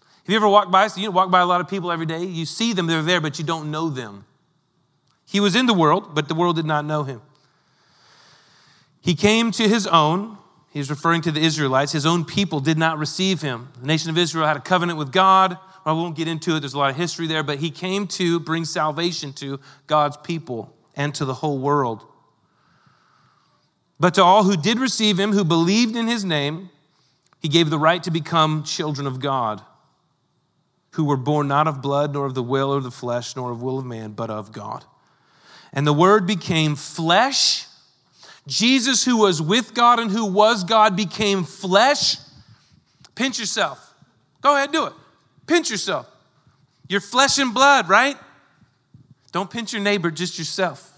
Have 0.00 0.32
you 0.32 0.36
ever 0.36 0.48
walked 0.48 0.70
by? 0.70 0.88
So 0.88 1.00
you 1.00 1.10
walk 1.10 1.30
by 1.30 1.40
a 1.40 1.46
lot 1.46 1.60
of 1.60 1.68
people 1.68 1.90
every 1.90 2.06
day. 2.06 2.22
You 2.24 2.44
see 2.44 2.72
them, 2.72 2.86
they're 2.86 3.02
there, 3.02 3.20
but 3.20 3.38
you 3.38 3.44
don't 3.44 3.70
know 3.70 3.88
them. 3.88 4.26
He 5.26 5.40
was 5.40 5.56
in 5.56 5.66
the 5.66 5.74
world, 5.74 6.14
but 6.14 6.28
the 6.28 6.34
world 6.34 6.56
did 6.56 6.66
not 6.66 6.84
know 6.84 7.02
him. 7.02 7.22
He 9.00 9.14
came 9.14 9.50
to 9.52 9.68
his 9.68 9.86
own. 9.86 10.36
He's 10.70 10.90
referring 10.90 11.22
to 11.22 11.32
the 11.32 11.40
Israelites. 11.40 11.92
His 11.92 12.04
own 12.04 12.24
people 12.24 12.60
did 12.60 12.76
not 12.76 12.98
receive 12.98 13.40
him. 13.40 13.70
The 13.80 13.86
nation 13.86 14.10
of 14.10 14.18
Israel 14.18 14.46
had 14.46 14.56
a 14.56 14.60
covenant 14.60 14.98
with 14.98 15.12
God. 15.12 15.56
I 15.88 15.92
won't 15.92 16.16
get 16.16 16.28
into 16.28 16.54
it, 16.54 16.60
there's 16.60 16.74
a 16.74 16.78
lot 16.78 16.90
of 16.90 16.96
history 16.96 17.26
there, 17.26 17.42
but 17.42 17.60
he 17.60 17.70
came 17.70 18.06
to 18.08 18.38
bring 18.40 18.66
salvation 18.66 19.32
to 19.34 19.58
God's 19.86 20.18
people 20.18 20.76
and 20.94 21.14
to 21.14 21.24
the 21.24 21.32
whole 21.32 21.58
world. 21.58 22.04
But 23.98 24.12
to 24.14 24.22
all 24.22 24.44
who 24.44 24.54
did 24.54 24.78
receive 24.78 25.18
him, 25.18 25.32
who 25.32 25.44
believed 25.44 25.96
in 25.96 26.06
his 26.06 26.26
name, 26.26 26.68
he 27.40 27.48
gave 27.48 27.70
the 27.70 27.78
right 27.78 28.02
to 28.02 28.10
become 28.10 28.64
children 28.64 29.06
of 29.06 29.18
God, 29.18 29.62
who 30.90 31.04
were 31.04 31.16
born 31.16 31.48
not 31.48 31.66
of 31.66 31.80
blood, 31.80 32.12
nor 32.12 32.26
of 32.26 32.34
the 32.34 32.42
will 32.42 32.70
or 32.70 32.80
the 32.80 32.90
flesh, 32.90 33.34
nor 33.34 33.50
of 33.50 33.62
will 33.62 33.78
of 33.78 33.86
man, 33.86 34.12
but 34.12 34.28
of 34.28 34.52
God. 34.52 34.84
And 35.72 35.86
the 35.86 35.94
word 35.94 36.26
became 36.26 36.76
flesh. 36.76 37.66
Jesus, 38.46 39.06
who 39.06 39.16
was 39.16 39.40
with 39.40 39.72
God 39.72 40.00
and 40.00 40.10
who 40.10 40.26
was 40.26 40.64
God, 40.64 40.96
became 40.96 41.44
flesh. 41.44 42.18
Pinch 43.14 43.38
yourself. 43.38 43.94
Go 44.42 44.54
ahead, 44.54 44.70
do 44.70 44.84
it. 44.84 44.92
Pinch 45.48 45.70
yourself. 45.70 46.08
You're 46.88 47.00
flesh 47.00 47.38
and 47.38 47.52
blood, 47.52 47.88
right? 47.88 48.16
Don't 49.32 49.50
pinch 49.50 49.72
your 49.72 49.82
neighbor, 49.82 50.10
just 50.10 50.38
yourself. 50.38 50.92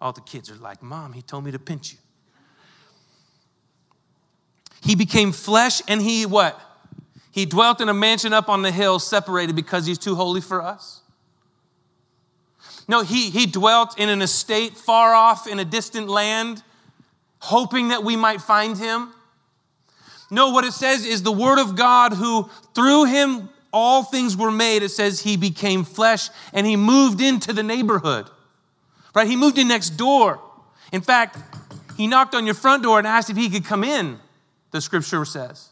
All 0.00 0.12
the 0.12 0.20
kids 0.20 0.50
are 0.50 0.56
like, 0.56 0.82
Mom, 0.82 1.12
he 1.12 1.22
told 1.22 1.44
me 1.44 1.52
to 1.52 1.58
pinch 1.58 1.92
you. 1.92 1.98
He 4.82 4.94
became 4.94 5.32
flesh 5.32 5.82
and 5.88 6.00
he 6.00 6.26
what? 6.26 6.60
He 7.30 7.46
dwelt 7.46 7.80
in 7.80 7.88
a 7.88 7.94
mansion 7.94 8.32
up 8.32 8.48
on 8.48 8.62
the 8.62 8.70
hill, 8.70 8.98
separated 8.98 9.54
because 9.54 9.86
he's 9.86 9.98
too 9.98 10.14
holy 10.14 10.40
for 10.40 10.62
us. 10.62 11.02
No, 12.88 13.02
he, 13.02 13.30
he 13.30 13.46
dwelt 13.46 13.98
in 13.98 14.08
an 14.08 14.22
estate 14.22 14.76
far 14.76 15.14
off 15.14 15.46
in 15.46 15.58
a 15.58 15.64
distant 15.64 16.08
land, 16.08 16.62
hoping 17.40 17.88
that 17.88 18.02
we 18.02 18.16
might 18.16 18.40
find 18.40 18.78
him. 18.78 19.12
No, 20.30 20.50
what 20.50 20.64
it 20.64 20.72
says 20.72 21.06
is 21.06 21.22
the 21.22 21.32
Word 21.32 21.58
of 21.58 21.74
God, 21.74 22.12
who 22.12 22.50
through 22.74 23.06
him 23.06 23.48
all 23.72 24.02
things 24.02 24.36
were 24.36 24.50
made. 24.50 24.82
It 24.82 24.90
says 24.90 25.20
he 25.20 25.36
became 25.36 25.84
flesh 25.84 26.28
and 26.52 26.66
he 26.66 26.76
moved 26.76 27.20
into 27.20 27.52
the 27.52 27.62
neighborhood, 27.62 28.28
right? 29.14 29.26
He 29.26 29.36
moved 29.36 29.58
in 29.58 29.68
next 29.68 29.90
door. 29.90 30.40
In 30.92 31.00
fact, 31.00 31.38
he 31.96 32.06
knocked 32.06 32.34
on 32.34 32.46
your 32.46 32.54
front 32.54 32.82
door 32.82 32.98
and 32.98 33.06
asked 33.06 33.30
if 33.30 33.36
he 33.36 33.50
could 33.50 33.64
come 33.64 33.84
in, 33.84 34.18
the 34.70 34.80
scripture 34.80 35.24
says. 35.24 35.70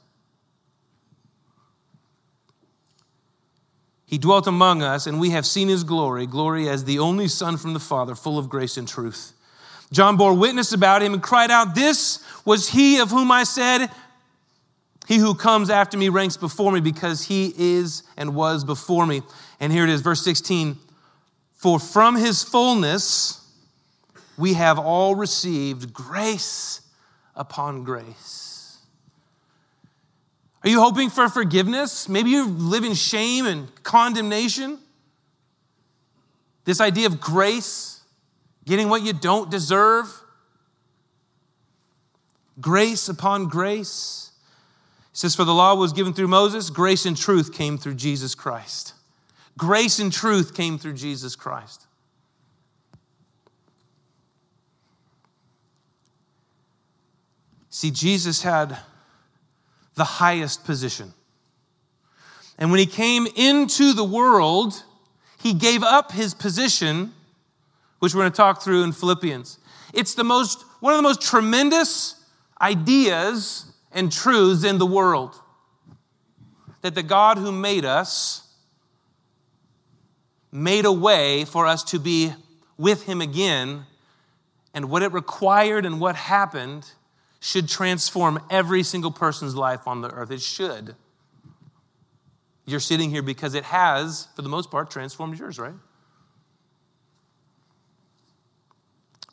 He 4.07 4.19
dwelt 4.19 4.47
among 4.47 4.83
us, 4.83 5.09
and 5.09 5.19
we 5.19 5.31
have 5.31 5.45
seen 5.45 5.69
his 5.69 5.83
glory, 5.83 6.27
glory 6.27 6.69
as 6.69 6.85
the 6.85 7.01
only 7.01 7.27
Son 7.27 7.57
from 7.57 7.75
the 7.75 7.81
Father, 7.81 8.15
full 8.15 8.39
of 8.39 8.49
grace 8.49 8.77
and 8.77 8.87
truth. 8.87 9.33
John 9.93 10.17
bore 10.17 10.33
witness 10.33 10.73
about 10.73 11.03
him 11.03 11.13
and 11.13 11.23
cried 11.23 11.51
out, 11.51 11.75
This 11.75 12.23
was 12.45 12.69
he 12.69 12.99
of 12.99 13.11
whom 13.11 13.33
I 13.33 13.43
said, 13.43 13.91
He 15.07 15.19
who 15.19 15.35
comes 15.35 15.71
after 15.71 15.97
me 15.97 16.09
ranks 16.09 16.37
before 16.37 16.73
me 16.73 16.81
because 16.81 17.27
he 17.27 17.55
is 17.57 18.03
and 18.17 18.35
was 18.35 18.65
before 18.65 19.07
me. 19.07 19.23
And 19.61 19.73
here 19.73 19.85
it 19.85 19.91
is, 19.91 20.01
verse 20.01 20.23
16 20.23 20.77
For 21.55 21.79
from 21.79 22.17
his 22.17 22.43
fullness 22.43 23.41
we 24.37 24.55
have 24.55 24.79
all 24.79 25.15
received 25.15 25.93
grace 25.93 26.81
upon 27.35 27.85
grace. 27.85 28.79
Are 30.65 30.69
you 30.69 30.81
hoping 30.81 31.11
for 31.11 31.29
forgiveness? 31.29 32.09
Maybe 32.09 32.31
you 32.31 32.49
live 32.49 32.83
in 32.83 32.95
shame 32.95 33.47
and 33.47 33.69
condemnation. 33.85 34.79
This 36.65 36.81
idea 36.81 37.07
of 37.07 37.21
grace, 37.21 38.01
getting 38.65 38.89
what 38.89 39.03
you 39.03 39.13
don't 39.13 39.49
deserve. 39.49 40.13
Grace 42.61 43.09
upon 43.09 43.47
grace. 43.47 44.26
Says, 45.17 45.35
For 45.35 45.45
the 45.45 45.55
law 45.55 45.75
was 45.75 45.95
given 45.95 46.13
through 46.13 46.29
Moses, 46.29 46.69
grace 46.69 47.07
and 47.07 47.17
truth 47.17 47.55
came 47.55 47.79
through 47.79 47.95
Jesus 47.95 48.35
Christ. 48.35 48.93
Grace 49.57 49.99
and 49.99 50.13
truth 50.13 50.55
came 50.55 50.79
through 50.79 50.93
Jesus 50.93 51.35
Christ. 51.35 51.87
See, 57.71 57.91
Jesus 57.91 58.43
had 58.43 58.77
the 59.95 60.05
highest 60.05 60.67
position. 60.67 61.15
And 62.59 62.71
when 62.71 62.79
he 62.79 62.85
came 62.85 63.27
into 63.37 63.95
the 63.95 64.05
world, 64.05 64.85
he 65.39 65.55
gave 65.55 65.83
up 65.83 66.13
his 66.13 66.35
position, 66.35 67.15
which 68.01 68.15
we're 68.15 68.21
going 68.21 68.33
to 68.33 68.37
talk 68.37 68.61
through 68.61 68.83
in 68.83 68.93
Philippians. 68.93 69.59
It's 69.95 70.13
the 70.13 70.25
most, 70.25 70.63
one 70.81 70.93
of 70.93 70.99
the 70.99 71.03
most 71.03 71.23
tremendous 71.23 72.23
ideas 72.61 73.73
and 73.97 74.13
truths 74.13 74.63
in 74.63 74.79
the 74.79 74.87
world 74.87 75.41
that 76.83 76.95
the 76.95 77.03
God 77.03 77.39
who 77.39 77.51
made 77.51 77.85
us 77.85 78.47
made 80.53 80.85
a 80.85 80.93
way 80.93 81.45
for 81.47 81.67
us 81.67 81.83
to 81.83 81.99
be 81.99 82.33
with 82.77 83.05
him 83.05 83.21
again. 83.21 83.87
And 84.75 84.91
what 84.91 85.03
it 85.03 85.13
required 85.13 85.87
and 85.87 85.99
what 85.99 86.15
happened 86.15 86.93
should 87.41 87.69
transform 87.69 88.39
every 88.51 88.83
single 88.83 89.11
person's 89.11 89.57
life 89.57 89.89
on 89.89 90.03
the 90.03 90.11
earth. 90.11 90.31
It 90.31 90.43
should. 90.43 90.95
You're 92.67 92.81
sitting 92.81 93.11
here 93.11 93.23
because 93.23 93.55
it 93.55 93.65
has, 93.65 94.29
for 94.37 94.43
the 94.43 94.49
most 94.51 94.71
part, 94.71 94.91
transformed 94.91 95.39
yours, 95.39 95.59
right? 95.59 95.75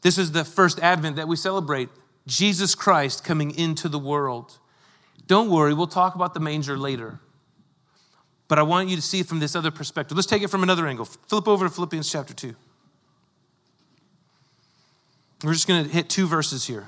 This 0.02 0.18
is 0.18 0.32
the 0.32 0.46
first 0.46 0.80
advent 0.80 1.18
that 1.18 1.28
we 1.28 1.36
celebrate 1.36 1.90
Jesus 2.26 2.76
Christ 2.76 3.24
coming 3.24 3.52
into 3.58 3.90
the 3.90 4.00
world. 4.00 4.58
Don't 5.28 5.50
worry, 5.50 5.74
we'll 5.74 5.88
talk 5.88 6.16
about 6.16 6.34
the 6.34 6.40
manger 6.40 6.78
later. 6.78 7.20
But 8.48 8.60
I 8.60 8.64
want 8.64 8.90
you 8.90 8.96
to 8.96 9.02
see 9.02 9.22
it 9.22 9.26
from 9.26 9.40
this 9.40 9.56
other 9.56 9.72
perspective. 9.72 10.16
Let's 10.18 10.28
take 10.28 10.44
it 10.44 10.50
from 10.50 10.64
another 10.64 10.86
angle. 10.86 11.06
Flip 11.06 11.48
over 11.48 11.68
to 11.68 11.74
Philippians 11.74 12.12
chapter 12.12 12.34
2. 12.34 12.56
We're 15.44 15.54
just 15.54 15.68
going 15.68 15.84
to 15.84 15.90
hit 15.90 16.10
two 16.10 16.28
verses 16.28 16.66
here. 16.66 16.88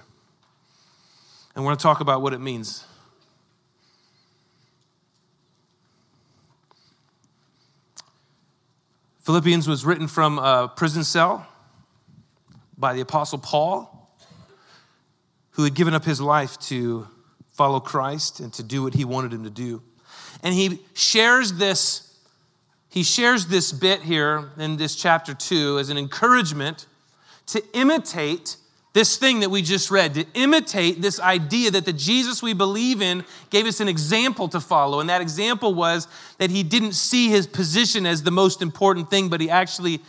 And 1.55 1.63
we're 1.63 1.69
going 1.69 1.77
to 1.77 1.83
talk 1.83 2.01
about 2.01 2.21
what 2.21 2.33
it 2.33 2.39
means. 2.39 2.85
Philippians 9.21 9.67
was 9.67 9.83
written 9.85 10.07
from 10.07 10.37
a 10.37 10.71
prison 10.73 11.03
cell 11.03 11.47
by 12.77 12.93
the 12.93 13.01
Apostle 13.01 13.39
Paul, 13.39 13.94
who 15.55 15.63
had 15.63 15.73
given 15.73 15.93
up 15.93 16.05
his 16.05 16.21
life 16.21 16.57
to 16.59 17.07
follow 17.51 17.79
Christ 17.79 18.39
and 18.39 18.53
to 18.53 18.63
do 18.63 18.83
what 18.83 18.93
he 18.93 19.05
wanted 19.05 19.33
him 19.33 19.43
to 19.43 19.49
do. 19.49 19.81
And 20.43 20.53
he 20.53 20.81
shares 20.93 21.53
this 21.53 22.05
he 22.95 23.03
shares 23.03 23.47
this 23.47 23.73
bit 23.73 24.03
here 24.03 24.51
in 24.57 24.77
this 24.77 24.95
chapter 24.95 25.33
2 25.33 25.79
as 25.79 25.89
an 25.89 25.97
encouragement 25.97 26.85
to 27.47 27.61
imitate 27.73 28.55
this 28.93 29.17
thing 29.17 29.41
that 29.41 29.49
we 29.49 29.61
just 29.61 29.91
read, 29.91 30.13
to 30.13 30.25
imitate 30.33 31.01
this 31.01 31.19
idea 31.19 31.71
that 31.71 31.83
the 31.83 31.91
Jesus 31.91 32.41
we 32.41 32.53
believe 32.53 33.01
in 33.01 33.25
gave 33.49 33.65
us 33.65 33.81
an 33.81 33.89
example 33.89 34.47
to 34.47 34.61
follow. 34.61 35.01
And 35.01 35.09
that 35.09 35.21
example 35.21 35.73
was 35.73 36.07
that 36.37 36.49
he 36.49 36.63
didn't 36.63 36.93
see 36.93 37.27
his 37.27 37.47
position 37.47 38.05
as 38.05 38.23
the 38.23 38.31
most 38.31 38.61
important 38.61 39.09
thing, 39.09 39.27
but 39.27 39.41
he 39.41 39.49
actually 39.49 39.99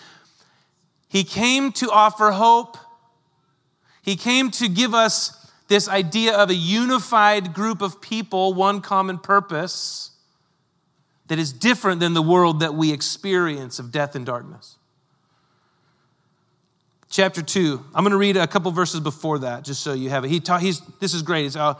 he 1.09 1.25
came 1.25 1.73
to 1.73 1.91
offer 1.91 2.31
hope. 2.31 2.79
He 4.07 4.17
came 4.17 4.51
to 4.53 4.69
give 4.69 4.95
us 4.95 5.53
this 5.69 5.87
idea 5.87 6.35
of 6.35 6.49
a 6.49 6.55
unified 6.55 7.53
group 7.53 7.83
of 7.83 8.01
people, 8.01 8.55
one 8.55 8.81
common 8.81 9.19
purpose 9.19 10.13
that 11.27 11.39
is 11.39 11.53
different 11.53 12.01
than 12.01 12.15
the 12.15 12.23
world 12.23 12.61
that 12.61 12.73
we 12.73 12.91
experience 12.93 13.79
of 13.79 13.93
death 13.93 14.15
and 14.15 14.25
darkness 14.25 14.77
chapter 17.17 17.41
2. 17.41 17.83
I'm 17.95 18.05
going 18.05 18.11
to 18.11 18.19
read 18.19 18.37
a 18.37 18.47
couple 18.47 18.71
verses 18.73 19.01
before 19.01 19.41
that, 19.41 19.65
just 19.65 19.83
so 19.83 19.95
you 19.95 20.11
have 20.11 20.25
it. 20.25 20.29
He 20.29 20.39
ta- 20.39 20.59
he's, 20.59 20.81
this 21.01 21.15
is 21.15 21.23
great. 21.23 21.47
It's, 21.47 21.57
uh, 21.57 21.75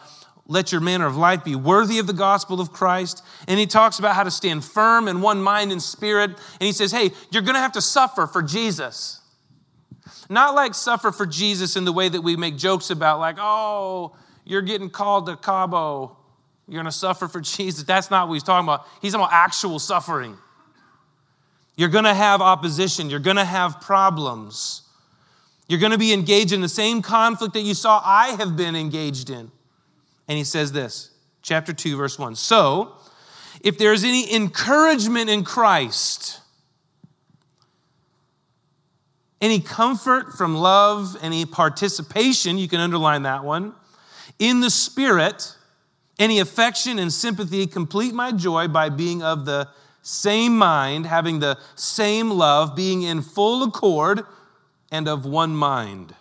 let 0.47 0.73
your 0.73 0.81
manner 0.81 1.07
of 1.07 1.17
life 1.17 1.45
be 1.45 1.55
worthy 1.57 1.99
of 1.99 2.07
the 2.07 2.13
gospel 2.13 2.61
of 2.61 2.73
Christ. 2.73 3.23
And 3.47 3.59
he 3.59 3.67
talks 3.67 3.99
about 3.99 4.15
how 4.15 4.23
to 4.23 4.31
stand 4.31 4.65
firm 4.65 5.09
in 5.09 5.21
one 5.21 5.43
mind 5.43 5.73
and 5.73 5.83
spirit. 5.83 6.31
And 6.31 6.61
he 6.61 6.73
says, 6.73 6.93
hey, 6.93 7.11
you're 7.31 7.43
going 7.43 7.55
to 7.55 7.61
have 7.61 7.73
to 7.73 7.83
suffer 7.83 8.27
for 8.27 8.43
Jesus. 8.43 9.21
Not 10.29 10.55
like 10.55 10.75
suffer 10.75 11.13
for 11.13 11.27
Jesus 11.27 11.77
in 11.77 11.85
the 11.85 11.93
way 11.93 12.09
that 12.09 12.21
we 12.21 12.37
make 12.37 12.57
jokes 12.57 12.91
about, 12.91 13.19
like, 13.19 13.37
oh, 13.39 14.17
you're 14.45 14.63
getting 14.63 14.91
called 14.91 15.27
to 15.27 15.37
Cabo. 15.37 16.17
You're 16.69 16.83
going 16.83 16.87
to 16.87 16.93
suffer 16.93 17.29
for 17.29 17.41
Jesus. 17.43 17.85
That's 17.85 18.11
not 18.11 18.29
what 18.29 18.35
he's 18.35 18.43
talking 18.43 18.67
about. 18.67 18.87
He's 19.03 19.13
talking 19.13 19.25
about 19.25 19.35
actual 19.35 19.79
suffering. 19.79 20.37
You're 21.77 21.91
going 21.91 22.05
to 22.05 22.15
have 22.15 22.41
opposition. 22.41 23.11
You're 23.11 23.21
going 23.21 23.37
to 23.37 23.45
have 23.45 23.81
problems. 23.81 24.83
You're 25.69 25.81
going 25.81 25.93
to 25.93 25.99
be 25.99 26.13
engaged 26.13 26.53
in 26.53 26.61
the 26.61 26.69
same 26.69 27.03
conflict 27.03 27.55
that 27.55 27.61
you 27.61 27.75
saw 27.75 28.01
I 28.05 28.29
have 28.39 28.57
been 28.57 28.77
engaged 28.77 29.31
in. 29.31 29.51
And 30.29 30.39
he 30.39 30.45
says 30.45 30.73
this, 30.73 31.11
chapter 31.43 31.73
2, 31.73 31.97
verse 31.97 32.19
1. 32.19 32.35
So, 32.37 32.93
if 33.61 33.79
there 33.79 33.93
is 33.93 34.05
any 34.05 34.33
encouragement 34.35 35.31
in 35.31 35.45
Christ, 35.45 36.41
any 39.41 39.61
comfort 39.61 40.33
from 40.33 40.55
love, 40.55 41.17
any 41.21 41.45
participation, 41.45 42.59
you 42.59 42.69
can 42.69 42.81
underline 42.81 43.23
that 43.23 43.45
one, 43.45 43.75
in 44.39 44.61
the 44.61 44.71
Spirit, 44.71 45.55
any 46.19 46.39
affection 46.39 46.99
and 46.99 47.13
sympathy, 47.13 47.67
complete 47.67 48.15
my 48.15 48.33
joy 48.33 48.69
by 48.69 48.89
being 48.89 49.23
of 49.23 49.45
the 49.45 49.69
same 50.03 50.57
mind, 50.57 51.07
having 51.07 51.41
the 51.41 51.59
same 51.75 52.31
love, 52.31 52.77
being 52.77 53.03
in 53.03 53.23
full 53.23 53.63
accord 53.63 54.23
and 54.91 55.09
of 55.09 55.27
one 55.27 55.55
mind. 55.55 56.15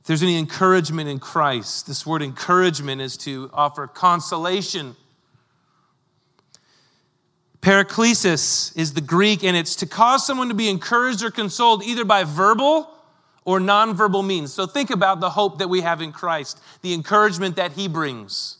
If 0.00 0.06
there's 0.06 0.22
any 0.22 0.38
encouragement 0.38 1.08
in 1.08 1.18
Christ, 1.18 1.86
this 1.86 2.06
word 2.06 2.22
encouragement 2.22 3.00
is 3.00 3.16
to 3.18 3.50
offer 3.52 3.86
consolation 3.86 4.96
Paraklesis 7.68 8.74
is 8.78 8.94
the 8.94 9.02
Greek, 9.02 9.44
and 9.44 9.54
it's 9.54 9.76
to 9.76 9.86
cause 9.86 10.26
someone 10.26 10.48
to 10.48 10.54
be 10.54 10.70
encouraged 10.70 11.22
or 11.22 11.30
consoled 11.30 11.84
either 11.84 12.02
by 12.02 12.24
verbal 12.24 12.88
or 13.44 13.60
nonverbal 13.60 14.26
means. 14.26 14.54
So 14.54 14.66
think 14.66 14.88
about 14.88 15.20
the 15.20 15.28
hope 15.28 15.58
that 15.58 15.68
we 15.68 15.82
have 15.82 16.00
in 16.00 16.10
Christ, 16.10 16.62
the 16.80 16.94
encouragement 16.94 17.56
that 17.56 17.72
He 17.72 17.86
brings. 17.86 18.56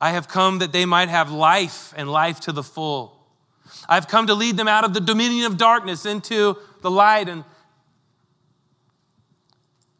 I 0.00 0.12
have 0.12 0.26
come 0.26 0.60
that 0.60 0.72
they 0.72 0.86
might 0.86 1.10
have 1.10 1.30
life 1.30 1.92
and 1.98 2.10
life 2.10 2.40
to 2.40 2.52
the 2.52 2.62
full. 2.62 3.20
I've 3.86 4.08
come 4.08 4.26
to 4.28 4.34
lead 4.34 4.56
them 4.56 4.68
out 4.68 4.84
of 4.84 4.94
the 4.94 5.00
dominion 5.00 5.44
of 5.44 5.58
darkness 5.58 6.06
into 6.06 6.56
the 6.80 6.90
light 6.90 7.28
and 7.28 7.44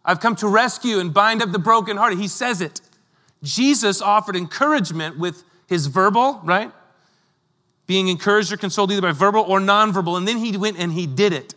I've 0.02 0.21
come 0.21 0.37
to 0.37 0.49
rescue 0.49 0.99
and 0.99 1.12
bind 1.12 1.42
up 1.42 1.52
the 1.52 1.59
brokenhearted. 1.59 2.18
He 2.18 2.28
says 2.28 2.62
it. 2.62 2.80
Jesus 3.42 4.00
offered 4.00 4.35
encouragement 4.35 5.18
with 5.18 5.45
his 5.66 5.88
verbal, 5.88 6.40
right? 6.42 6.73
Being 7.87 8.09
encouraged 8.09 8.52
or 8.52 8.57
consoled 8.57 8.90
either 8.90 9.02
by 9.02 9.12
verbal 9.12 9.43
or 9.43 9.61
nonverbal. 9.61 10.16
And 10.16 10.26
then 10.26 10.38
he 10.38 10.57
went 10.57 10.78
and 10.78 10.93
he 10.93 11.07
did 11.07 11.33
it. 11.33 11.55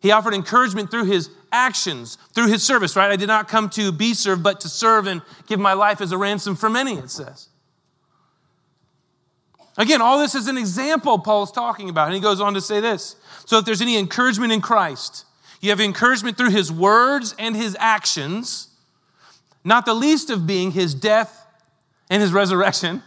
He 0.00 0.10
offered 0.10 0.34
encouragement 0.34 0.90
through 0.90 1.06
his 1.06 1.30
actions, 1.50 2.18
through 2.34 2.48
his 2.48 2.62
service, 2.62 2.94
right? 2.94 3.10
I 3.10 3.16
did 3.16 3.28
not 3.28 3.48
come 3.48 3.70
to 3.70 3.90
be 3.90 4.12
served, 4.12 4.42
but 4.42 4.60
to 4.60 4.68
serve 4.68 5.06
and 5.06 5.22
give 5.46 5.58
my 5.58 5.72
life 5.72 6.00
as 6.02 6.12
a 6.12 6.18
ransom 6.18 6.56
for 6.56 6.68
many, 6.68 6.96
it 6.96 7.10
says. 7.10 7.48
Again, 9.78 10.02
all 10.02 10.18
this 10.18 10.34
is 10.34 10.46
an 10.46 10.58
example 10.58 11.18
Paul's 11.18 11.50
talking 11.50 11.88
about. 11.88 12.06
And 12.06 12.14
he 12.14 12.20
goes 12.20 12.40
on 12.40 12.54
to 12.54 12.60
say 12.60 12.80
this. 12.80 13.16
So 13.46 13.58
if 13.58 13.64
there's 13.64 13.80
any 13.80 13.96
encouragement 13.96 14.52
in 14.52 14.60
Christ, 14.60 15.24
you 15.60 15.70
have 15.70 15.80
encouragement 15.80 16.36
through 16.36 16.50
his 16.50 16.70
words 16.70 17.34
and 17.38 17.56
his 17.56 17.76
actions, 17.80 18.68
not 19.64 19.86
the 19.86 19.94
least 19.94 20.28
of 20.28 20.46
being 20.46 20.72
his 20.72 20.94
death 20.94 21.46
and 22.10 22.20
his 22.20 22.32
resurrection. 22.32 23.02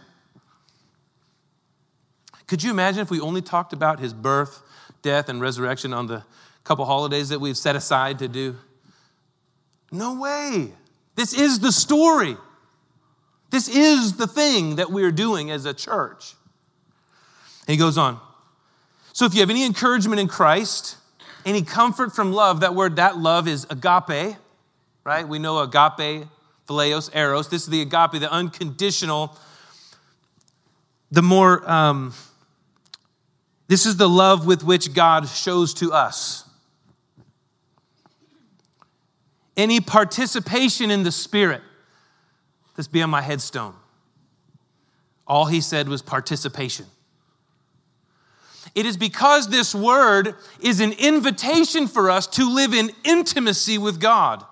Could 2.48 2.62
you 2.62 2.70
imagine 2.70 3.00
if 3.00 3.10
we 3.10 3.20
only 3.20 3.42
talked 3.42 3.72
about 3.72 4.00
his 4.00 4.12
birth, 4.12 4.62
death, 5.02 5.28
and 5.28 5.40
resurrection 5.40 5.92
on 5.92 6.06
the 6.06 6.24
couple 6.64 6.84
holidays 6.86 7.28
that 7.28 7.40
we've 7.40 7.56
set 7.56 7.76
aside 7.76 8.18
to 8.18 8.26
do? 8.26 8.56
No 9.92 10.18
way. 10.18 10.72
This 11.14 11.34
is 11.34 11.60
the 11.60 11.70
story. 11.70 12.36
This 13.50 13.68
is 13.68 14.16
the 14.16 14.26
thing 14.26 14.76
that 14.76 14.90
we're 14.90 15.12
doing 15.12 15.50
as 15.50 15.66
a 15.66 15.74
church. 15.74 16.34
And 17.66 17.72
he 17.72 17.76
goes 17.76 17.98
on. 17.98 18.18
So 19.12 19.26
if 19.26 19.34
you 19.34 19.40
have 19.40 19.50
any 19.50 19.64
encouragement 19.64 20.20
in 20.20 20.28
Christ, 20.28 20.96
any 21.44 21.62
comfort 21.62 22.14
from 22.14 22.32
love, 22.32 22.60
that 22.60 22.74
word, 22.74 22.96
that 22.96 23.18
love 23.18 23.46
is 23.46 23.66
agape, 23.68 24.36
right? 25.04 25.26
We 25.26 25.38
know 25.38 25.58
agape, 25.58 26.28
phileos, 26.66 27.10
eros. 27.14 27.48
This 27.48 27.62
is 27.62 27.68
the 27.68 27.82
agape, 27.82 28.20
the 28.20 28.30
unconditional, 28.30 29.36
the 31.10 31.22
more 31.22 31.68
um, 31.68 32.12
this 33.68 33.84
is 33.84 33.96
the 33.96 34.08
love 34.08 34.46
with 34.46 34.64
which 34.64 34.94
God 34.94 35.28
shows 35.28 35.74
to 35.74 35.92
us. 35.92 36.48
Any 39.56 39.80
participation 39.80 40.90
in 40.90 41.02
the 41.02 41.12
Spirit, 41.12 41.60
this 42.76 42.88
be 42.88 43.02
on 43.02 43.10
my 43.10 43.20
headstone. 43.20 43.74
All 45.26 45.44
he 45.46 45.60
said 45.60 45.88
was 45.88 46.00
participation. 46.00 46.86
It 48.74 48.86
is 48.86 48.96
because 48.96 49.48
this 49.48 49.74
word 49.74 50.34
is 50.60 50.80
an 50.80 50.92
invitation 50.92 51.88
for 51.88 52.10
us 52.10 52.26
to 52.28 52.48
live 52.48 52.72
in 52.72 52.90
intimacy 53.04 53.76
with 53.76 54.00
God. 54.00 54.44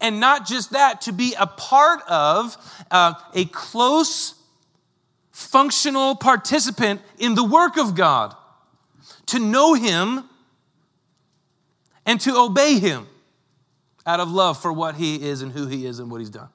And 0.00 0.20
not 0.20 0.46
just 0.46 0.70
that, 0.70 1.00
to 1.02 1.12
be 1.12 1.34
a 1.38 1.46
part 1.46 2.02
of 2.06 2.56
uh, 2.90 3.14
a 3.34 3.46
close 3.46 4.34
functional 5.36 6.16
participant 6.16 6.98
in 7.18 7.34
the 7.34 7.44
work 7.44 7.76
of 7.76 7.94
God, 7.94 8.34
to 9.26 9.38
know 9.38 9.74
Him 9.74 10.24
and 12.06 12.18
to 12.22 12.34
obey 12.34 12.78
Him 12.78 13.06
out 14.06 14.18
of 14.18 14.30
love 14.30 14.58
for 14.58 14.72
what 14.72 14.94
He 14.94 15.16
is 15.16 15.42
and 15.42 15.52
who 15.52 15.66
He 15.66 15.84
is 15.84 15.98
and 15.98 16.10
what 16.10 16.20
He's 16.20 16.30
done. 16.30 16.48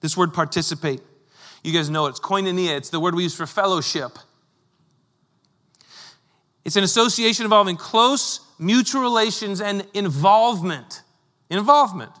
This 0.00 0.16
word 0.16 0.34
participate, 0.34 1.00
you 1.64 1.72
guys 1.72 1.90
know 1.90 2.06
it. 2.06 2.10
it's 2.10 2.20
koinonia, 2.20 2.76
it's 2.76 2.90
the 2.90 3.00
word 3.00 3.16
we 3.16 3.24
use 3.24 3.34
for 3.34 3.46
fellowship. 3.46 4.12
It's 6.64 6.76
an 6.76 6.84
association 6.84 7.42
involving 7.44 7.76
close 7.76 8.38
mutual 8.56 9.02
relations 9.02 9.60
and 9.60 9.84
involvement. 9.94 11.02
Involvement. 11.50 12.12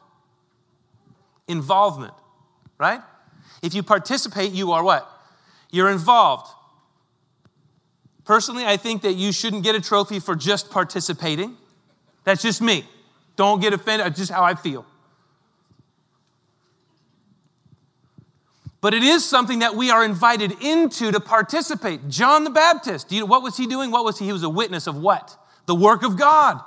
Involvement, 1.46 2.14
right? 2.76 3.00
If 3.62 3.74
you 3.74 3.82
participate, 3.82 4.52
you 4.52 4.72
are 4.72 4.82
what? 4.82 5.10
You're 5.70 5.90
involved. 5.90 6.50
Personally, 8.24 8.64
I 8.64 8.76
think 8.76 9.02
that 9.02 9.12
you 9.12 9.32
shouldn't 9.32 9.62
get 9.62 9.74
a 9.74 9.80
trophy 9.80 10.18
for 10.18 10.34
just 10.34 10.70
participating. 10.70 11.56
That's 12.24 12.42
just 12.42 12.60
me. 12.60 12.84
Don't 13.36 13.60
get 13.60 13.72
offended, 13.72 14.14
just 14.16 14.32
how 14.32 14.42
I 14.42 14.54
feel. 14.54 14.84
But 18.80 18.94
it 18.94 19.02
is 19.02 19.24
something 19.24 19.60
that 19.60 19.74
we 19.74 19.90
are 19.90 20.04
invited 20.04 20.52
into 20.62 21.10
to 21.10 21.20
participate. 21.20 22.08
John 22.08 22.44
the 22.44 22.50
Baptist, 22.50 23.10
you 23.10 23.26
what 23.26 23.42
was 23.42 23.56
he 23.56 23.66
doing? 23.66 23.90
What 23.90 24.04
was 24.04 24.18
he? 24.18 24.26
He 24.26 24.32
was 24.32 24.42
a 24.42 24.48
witness 24.48 24.86
of 24.86 24.96
what? 24.96 25.36
The 25.66 25.74
work 25.74 26.02
of 26.02 26.16
God. 26.16 26.62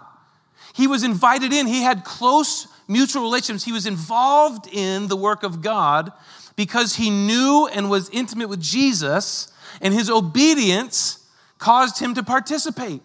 He 0.74 0.88
was 0.88 1.04
invited 1.04 1.52
in. 1.52 1.67
He 1.67 1.82
had 1.82 2.04
close 2.04 2.67
mutual 2.88 3.22
relations. 3.24 3.65
He 3.65 3.72
was 3.72 3.86
involved 3.86 4.67
in 4.72 5.08
the 5.08 5.15
work 5.15 5.43
of 5.43 5.62
God 5.62 6.12
because 6.56 6.95
he 6.95 7.10
knew 7.10 7.69
and 7.72 7.89
was 7.89 8.10
intimate 8.10 8.50
with 8.50 8.62
Jesus, 8.62 9.52
and 9.82 9.93
his 9.93 10.10
obedience 10.10 11.26
caused 11.58 12.00
him 12.00 12.13
to 12.15 12.24
participate. 12.24 13.02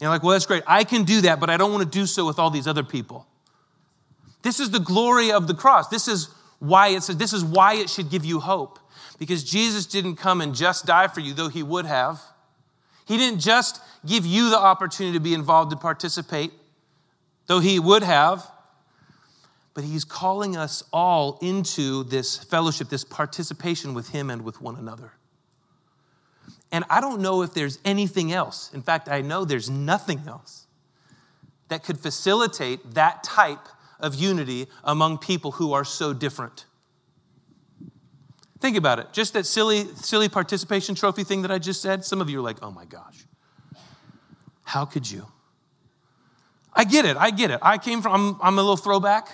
You're 0.00 0.10
like, 0.10 0.22
well, 0.22 0.32
that's 0.32 0.46
great. 0.46 0.62
I 0.66 0.84
can 0.84 1.04
do 1.04 1.22
that, 1.22 1.40
but 1.40 1.48
I 1.48 1.56
don't 1.56 1.72
want 1.72 1.84
to 1.84 1.98
do 1.98 2.06
so 2.06 2.26
with 2.26 2.38
all 2.38 2.50
these 2.50 2.66
other 2.66 2.84
people. 2.84 3.26
This 4.42 4.60
is 4.60 4.70
the 4.70 4.78
glory 4.78 5.32
of 5.32 5.48
the 5.48 5.54
cross. 5.54 5.88
This 5.88 6.06
is 6.06 6.28
why 6.58 6.88
it 6.88 7.02
says, 7.02 7.16
this 7.16 7.32
is 7.32 7.44
why 7.44 7.74
it 7.74 7.90
should 7.90 8.10
give 8.10 8.24
you 8.24 8.40
hope. 8.40 8.78
Because 9.18 9.42
Jesus 9.42 9.86
didn't 9.86 10.16
come 10.16 10.40
and 10.40 10.54
just 10.54 10.86
die 10.86 11.08
for 11.08 11.20
you, 11.20 11.32
though 11.32 11.48
he 11.48 11.62
would 11.62 11.86
have. 11.86 12.20
He 13.06 13.16
didn't 13.16 13.40
just 13.40 13.80
give 14.06 14.24
you 14.26 14.50
the 14.50 14.58
opportunity 14.58 15.16
to 15.16 15.22
be 15.22 15.34
involved 15.34 15.72
and 15.72 15.80
participate, 15.80 16.52
though 17.46 17.60
he 17.60 17.78
would 17.78 18.02
have 18.02 18.50
but 19.76 19.84
he's 19.84 20.04
calling 20.04 20.56
us 20.56 20.82
all 20.90 21.38
into 21.42 22.02
this 22.04 22.38
fellowship, 22.38 22.88
this 22.88 23.04
participation 23.04 23.92
with 23.92 24.08
him 24.08 24.30
and 24.30 24.40
with 24.40 24.58
one 24.58 24.74
another. 24.76 25.12
And 26.72 26.82
I 26.88 27.02
don't 27.02 27.20
know 27.20 27.42
if 27.42 27.52
there's 27.52 27.78
anything 27.84 28.32
else. 28.32 28.72
In 28.72 28.80
fact, 28.80 29.06
I 29.06 29.20
know 29.20 29.44
there's 29.44 29.68
nothing 29.68 30.22
else 30.26 30.66
that 31.68 31.84
could 31.84 31.98
facilitate 31.98 32.94
that 32.94 33.22
type 33.22 33.68
of 34.00 34.14
unity 34.14 34.66
among 34.82 35.18
people 35.18 35.52
who 35.52 35.74
are 35.74 35.84
so 35.84 36.14
different. 36.14 36.64
Think 38.58 38.78
about 38.78 38.98
it. 38.98 39.12
Just 39.12 39.34
that 39.34 39.44
silly, 39.44 39.84
silly 39.96 40.30
participation 40.30 40.94
trophy 40.94 41.22
thing 41.22 41.42
that 41.42 41.50
I 41.50 41.58
just 41.58 41.82
said. 41.82 42.02
Some 42.02 42.22
of 42.22 42.30
you 42.30 42.38
are 42.38 42.42
like, 42.42 42.62
oh 42.62 42.70
my 42.70 42.86
gosh, 42.86 43.25
how 44.76 44.84
could 44.84 45.10
you? 45.10 45.26
I 46.74 46.84
get 46.84 47.06
it. 47.06 47.16
I 47.16 47.30
get 47.30 47.50
it. 47.50 47.58
I 47.62 47.78
came 47.78 48.02
from, 48.02 48.12
I'm, 48.12 48.36
I'm 48.42 48.58
a 48.58 48.60
little 48.60 48.76
throwback. 48.76 49.26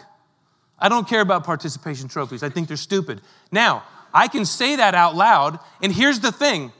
I 0.78 0.88
don't 0.88 1.08
care 1.08 1.20
about 1.20 1.42
participation 1.42 2.06
trophies. 2.06 2.44
I 2.44 2.48
think 2.48 2.68
they're 2.68 2.76
stupid. 2.76 3.20
Now, 3.50 3.82
I 4.14 4.28
can 4.28 4.44
say 4.44 4.76
that 4.76 4.94
out 4.94 5.16
loud, 5.16 5.58
and 5.82 5.92
here's 5.92 6.20
the 6.20 6.30
thing 6.30 6.70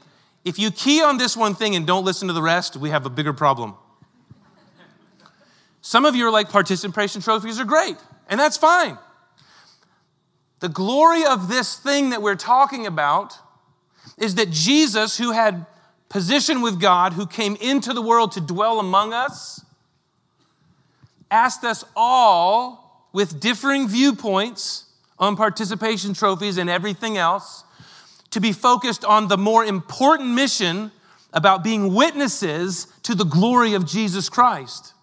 if 0.45 0.57
you 0.57 0.71
key 0.71 1.01
on 1.03 1.17
this 1.17 1.35
one 1.35 1.55
thing 1.55 1.75
and 1.75 1.85
don't 1.85 2.05
listen 2.05 2.29
to 2.29 2.33
the 2.33 2.41
rest, 2.41 2.77
we 2.77 2.89
have 2.89 3.05
a 3.05 3.09
bigger 3.09 3.33
problem. 3.33 3.75
Some 5.81 6.05
of 6.05 6.15
you 6.15 6.25
are 6.25 6.31
like, 6.31 6.47
participation 6.47 7.21
trophies 7.21 7.59
are 7.59 7.65
great, 7.65 7.97
and 8.29 8.39
that's 8.39 8.55
fine. 8.55 8.97
The 10.61 10.69
glory 10.69 11.25
of 11.25 11.49
this 11.49 11.75
thing 11.75 12.11
that 12.11 12.21
we're 12.21 12.35
talking 12.35 12.87
about 12.87 13.37
is 14.17 14.35
that 14.35 14.51
Jesus, 14.51 15.17
who 15.17 15.31
had 15.31 15.65
position 16.13 16.61
with 16.61 16.79
God, 16.79 17.13
who 17.13 17.25
came 17.25 17.55
into 17.55 17.91
the 17.91 18.01
world 18.01 18.33
to 18.33 18.39
dwell 18.39 18.79
among 18.79 19.13
us, 19.13 19.65
asked 21.31 21.63
us 21.63 21.83
all 21.95 23.09
with 23.11 23.39
differing 23.39 23.87
viewpoints 23.87 24.85
on 25.17 25.35
participation 25.35 26.13
trophies 26.13 26.59
and 26.59 26.69
everything 26.69 27.17
else 27.17 27.63
to 28.29 28.39
be 28.39 28.51
focused 28.51 29.03
on 29.03 29.27
the 29.27 29.39
more 29.39 29.65
important 29.65 30.29
mission 30.29 30.91
about 31.33 31.63
being 31.63 31.95
witnesses 31.95 32.85
to 33.01 33.15
the 33.15 33.25
glory 33.25 33.73
of 33.73 33.83
Jesus 33.83 34.29
Christ. 34.29 34.93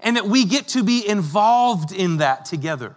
And 0.00 0.16
that 0.16 0.26
we 0.28 0.44
get 0.44 0.68
to 0.68 0.84
be 0.84 1.04
involved 1.04 1.90
in 1.90 2.18
that 2.18 2.44
together. 2.44 2.94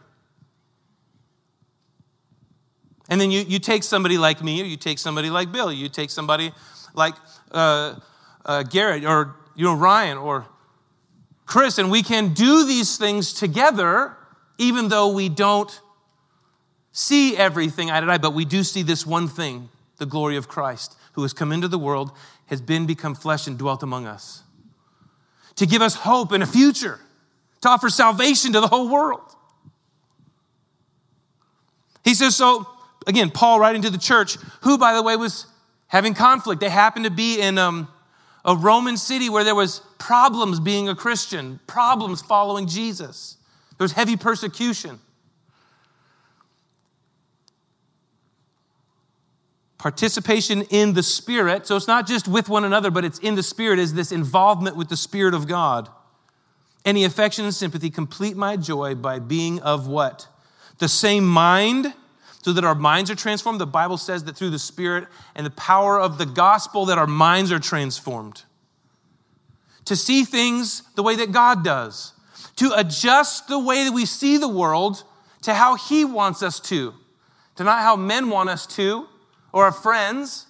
And 3.10 3.20
then 3.20 3.32
you, 3.32 3.42
you 3.42 3.60
take 3.60 3.84
somebody 3.84 4.18
like 4.18 4.44
me, 4.44 4.62
or 4.62 4.66
you 4.66 4.78
take 4.78 5.00
somebody 5.00 5.30
like 5.30 5.52
Bill, 5.52 5.72
you 5.72 5.90
take 5.90 6.12
somebody 6.12 6.52
like 6.94 7.16
uh, 7.52 7.96
uh, 8.46 8.64
Garrett, 8.64 9.04
or 9.04 9.36
you 9.56 9.66
know 9.66 9.74
Ryan, 9.74 10.18
or 10.18 10.46
Chris, 11.46 11.80
and 11.80 11.90
we 11.90 12.04
can 12.04 12.34
do 12.36 12.66
these 12.66 12.98
things 12.98 13.34
together, 13.34 14.16
even 14.60 14.90
though 14.90 15.12
we 15.12 15.28
don't 15.28 15.82
see 16.92 17.36
everything 17.36 17.90
eye 17.90 18.00
to 18.00 18.08
eye, 18.08 18.20
but 18.20 18.36
we 18.36 18.46
do 18.46 18.64
see 18.64 18.84
this 18.84 19.06
one 19.06 19.28
thing 19.28 19.70
the 19.98 20.06
glory 20.06 20.38
of 20.38 20.48
Christ, 20.48 20.96
who 21.14 21.24
has 21.24 21.34
come 21.34 21.52
into 21.52 21.68
the 21.68 21.80
world, 21.80 22.12
has 22.46 22.62
been 22.62 22.86
become 22.86 23.16
flesh 23.16 23.48
and 23.48 23.58
dwelt 23.58 23.84
among 23.84 24.06
us. 24.06 24.44
To 25.56 25.66
give 25.66 25.82
us 25.82 25.96
hope 25.96 26.32
and 26.32 26.42
a 26.42 26.48
future, 26.48 27.00
to 27.62 27.70
offer 27.70 27.90
salvation 27.90 28.54
to 28.54 28.62
the 28.62 28.68
whole 28.68 28.90
world. 28.90 29.36
He 32.04 32.14
says, 32.14 32.36
so 32.36 32.68
again, 33.08 33.30
Paul 33.30 33.60
writing 33.60 33.82
to 33.84 33.90
the 33.90 33.98
church, 33.98 34.36
who, 34.62 34.78
by 34.78 34.94
the 34.94 35.04
way, 35.04 35.16
was 35.16 35.46
having 35.88 36.14
conflict. 36.14 36.62
They 36.62 36.70
happened 36.70 37.06
to 37.06 37.12
be 37.12 37.40
in 37.40 37.58
um, 37.58 37.88
a 38.46 38.56
Roman 38.56 38.98
city 38.98 39.30
where 39.30 39.44
there 39.44 39.56
was 39.56 39.82
problems 39.98 40.60
being 40.60 40.88
a 40.90 40.96
Christian, 40.96 41.60
problems 41.68 42.22
following 42.22 42.68
Jesus. 42.68 43.38
There 43.78 43.86
was 43.86 43.94
heavy 43.94 44.18
persecution. 44.18 45.00
Participation 49.78 50.64
in 50.64 50.94
the 50.94 51.04
Spirit, 51.04 51.66
so 51.66 51.78
it's 51.78 51.88
not 51.88 52.06
just 52.06 52.28
with 52.28 52.50
one 52.50 52.66
another, 52.66 52.92
but 52.92 53.06
it's 53.06 53.20
in 53.20 53.36
the 53.36 53.44
Spirit, 53.44 53.80
is 53.80 53.94
this 53.94 54.12
involvement 54.12 54.76
with 54.76 54.90
the 54.90 54.98
Spirit 54.98 55.34
of 55.34 55.48
God. 55.48 55.88
Any 56.84 57.06
affection 57.06 57.46
and 57.46 57.54
sympathy 57.54 57.90
complete 57.90 58.36
my 58.36 58.58
joy 58.58 58.96
by 58.96 59.20
being 59.20 59.60
of 59.62 59.88
what? 59.88 60.28
The 60.80 60.90
same 60.90 61.26
mind, 61.26 61.94
so 62.42 62.54
that 62.54 62.64
our 62.64 62.76
minds 62.76 63.12
are 63.12 63.16
transformed. 63.16 63.60
The 63.60 63.66
Bible 63.68 63.98
says 63.98 64.24
that 64.24 64.36
through 64.36 64.52
the 64.52 64.60
Spirit 64.60 65.08
and 65.36 65.46
the 65.46 65.52
power 65.52 66.00
of 66.00 66.18
the 66.18 66.26
gospel, 66.26 66.86
that 66.86 66.98
our 66.98 67.08
minds 67.08 67.52
are 67.52 67.60
transformed. 67.60 68.44
To 69.86 69.96
see 69.96 70.24
things 70.24 70.84
the 70.96 71.04
way 71.04 71.16
that 71.16 71.32
God 71.32 71.64
does, 71.64 72.14
to 72.58 72.72
adjust 72.76 73.48
the 73.48 73.60
way 73.60 73.86
that 73.86 73.94
we 73.94 74.06
see 74.06 74.38
the 74.38 74.48
world 74.48 75.04
to 75.44 75.54
how 75.54 75.76
He 75.76 76.06
wants 76.06 76.44
us 76.44 76.60
to, 76.62 76.94
to 77.56 77.64
not 77.64 77.82
how 77.82 77.96
men 77.96 78.30
want 78.30 78.50
us 78.50 78.66
to 78.68 79.08
or 79.52 79.66
our 79.66 79.72
friends, 79.72 80.46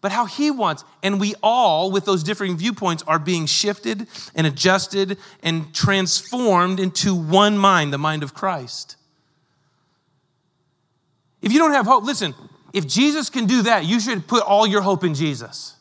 but 0.00 0.12
how 0.12 0.26
He 0.26 0.50
wants. 0.50 0.84
And 1.02 1.20
we 1.20 1.34
all, 1.42 1.90
with 1.90 2.04
those 2.04 2.22
differing 2.22 2.56
viewpoints, 2.56 3.02
are 3.06 3.18
being 3.18 3.46
shifted 3.46 4.06
and 4.34 4.46
adjusted 4.46 5.18
and 5.42 5.74
transformed 5.74 6.78
into 6.78 7.14
one 7.14 7.56
mind, 7.56 7.92
the 7.92 7.98
mind 7.98 8.22
of 8.22 8.34
Christ. 8.34 8.96
If 11.44 11.52
you 11.52 11.58
don't 11.58 11.72
have 11.72 11.84
hope, 11.84 12.04
listen, 12.04 12.34
if 12.72 12.86
Jesus 12.86 13.28
can 13.28 13.44
do 13.44 13.62
that, 13.62 13.84
you 13.84 14.00
should 14.00 14.26
put 14.26 14.42
all 14.42 14.66
your 14.66 14.80
hope 14.80 15.04
in 15.04 15.12
Jesus. 15.12 15.76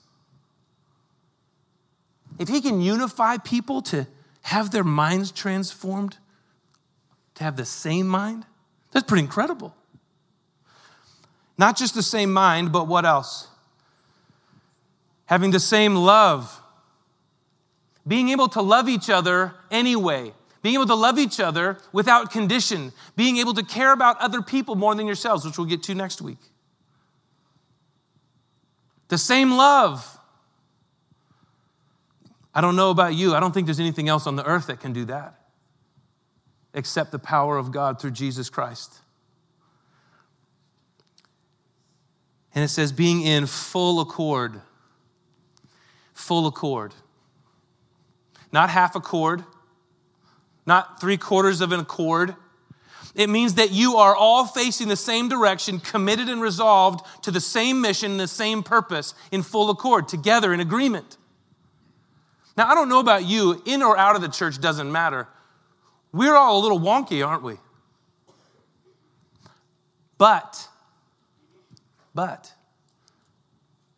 If 2.38 2.50
He 2.50 2.60
can 2.60 2.82
unify 2.82 3.38
people 3.38 3.82
to 3.84 4.06
have 4.42 4.72
their 4.72 4.84
minds 4.84 5.32
transformed, 5.32 6.18
to 7.36 7.46
have 7.46 7.56
the 7.56 7.64
same 7.64 8.10
mind, 8.10 8.46
that's 8.92 9.06
pretty 9.08 9.24
incredible. 9.24 9.74
Not 11.58 11.78
just 11.78 11.96
the 11.96 12.04
same 12.04 12.34
mind, 12.34 12.74
but 12.74 12.90
what 12.90 13.06
else? 13.06 13.48
Having 15.28 15.52
the 15.52 15.62
same 15.62 15.96
love. 15.96 16.62
Being 18.06 18.30
able 18.30 18.50
to 18.50 18.62
love 18.62 18.90
each 18.90 19.10
other 19.10 19.54
anyway. 19.72 20.34
Being 20.64 20.76
able 20.76 20.88
to 20.88 20.96
love 20.96 21.20
each 21.20 21.40
other 21.40 21.78
without 21.92 22.32
condition. 22.32 22.92
Being 23.16 23.38
able 23.38 23.54
to 23.54 23.64
care 23.64 23.94
about 23.94 24.18
other 24.20 24.42
people 24.42 24.74
more 24.74 24.96
than 24.96 25.06
yourselves, 25.06 25.46
which 25.46 25.60
we'll 25.60 25.68
get 25.68 25.84
to 25.84 25.94
next 25.94 26.22
week. 26.22 26.40
The 29.10 29.18
same 29.20 29.52
love. 29.52 30.18
I 32.56 32.62
don't 32.62 32.76
know 32.76 32.90
about 32.90 33.14
you. 33.14 33.36
I 33.36 33.40
don't 33.40 33.54
think 33.54 33.68
there's 33.68 33.80
anything 33.80 34.10
else 34.10 34.26
on 34.26 34.36
the 34.36 34.46
earth 34.46 34.68
that 34.68 34.80
can 34.80 34.94
do 34.94 35.06
that 35.06 35.36
except 36.74 37.12
the 37.12 37.20
power 37.20 37.58
of 37.58 37.72
God 37.72 38.02
through 38.02 38.12
Jesus 38.12 38.50
Christ. 38.50 39.00
And 42.56 42.64
it 42.64 42.70
says, 42.70 42.92
being 42.92 43.22
in 43.22 43.46
full 43.46 44.00
accord. 44.00 44.62
Full 46.14 46.48
accord. 46.48 46.94
Not 48.52 48.70
half 48.70 48.96
accord, 48.96 49.44
not 50.66 51.00
three 51.00 51.18
quarters 51.18 51.62
of 51.62 51.72
an 51.72 51.80
accord. 51.80 52.36
It 53.16 53.30
means 53.30 53.56
that 53.56 53.72
you 53.72 53.98
are 53.98 54.16
all 54.16 54.46
facing 54.46 54.88
the 54.88 54.96
same 54.96 55.30
direction, 55.30 55.80
committed 55.80 56.30
and 56.30 56.42
resolved 56.42 57.06
to 57.24 57.32
the 57.32 57.42
same 57.42 57.82
mission, 57.82 58.18
the 58.18 58.28
same 58.28 58.64
purpose, 58.64 59.14
in 59.32 59.44
full 59.44 59.70
accord, 59.70 60.08
together 60.08 60.54
in 60.54 60.60
agreement. 60.60 61.18
Now, 62.58 62.68
I 62.68 62.76
don't 62.76 62.90
know 62.90 63.00
about 63.00 63.26
you, 63.26 63.62
in 63.66 63.82
or 63.82 63.98
out 63.98 64.16
of 64.16 64.22
the 64.22 64.30
church 64.30 64.60
doesn't 64.60 64.92
matter. 64.92 65.28
We're 66.12 66.36
all 66.36 66.60
a 66.60 66.62
little 66.62 66.80
wonky, 66.80 67.26
aren't 67.26 67.44
we? 67.44 67.56
But 70.18 70.70
but 72.14 72.54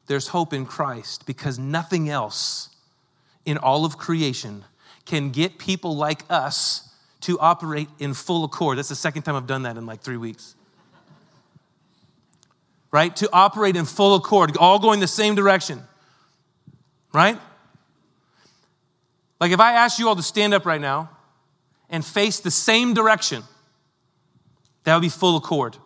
there's 0.07 0.29
hope 0.29 0.53
in 0.53 0.65
Christ 0.65 1.25
because 1.25 1.59
nothing 1.59 2.09
else 2.09 2.69
in 3.45 3.57
all 3.57 3.85
of 3.85 3.97
creation 3.97 4.63
can 5.05 5.29
get 5.29 5.57
people 5.57 5.95
like 5.95 6.23
us 6.29 6.89
to 7.21 7.39
operate 7.39 7.87
in 7.99 8.13
full 8.13 8.43
accord. 8.43 8.77
That's 8.77 8.89
the 8.89 8.95
second 8.95 9.23
time 9.23 9.35
I've 9.35 9.47
done 9.47 9.63
that 9.63 9.77
in 9.77 9.85
like 9.85 10.01
three 10.01 10.17
weeks. 10.17 10.55
Right? 12.91 13.15
To 13.17 13.29
operate 13.31 13.75
in 13.75 13.85
full 13.85 14.15
accord, 14.15 14.55
all 14.57 14.79
going 14.79 14.99
the 14.99 15.07
same 15.07 15.35
direction. 15.35 15.81
Right? 17.13 17.39
Like 19.39 19.51
if 19.51 19.59
I 19.59 19.73
asked 19.73 19.99
you 19.99 20.07
all 20.07 20.15
to 20.15 20.23
stand 20.23 20.53
up 20.53 20.65
right 20.65 20.81
now 20.81 21.09
and 21.89 22.03
face 22.03 22.39
the 22.39 22.51
same 22.51 22.93
direction, 22.93 23.43
that 24.83 24.93
would 24.93 25.01
be 25.01 25.09
full 25.09 25.37
accord. 25.37 25.77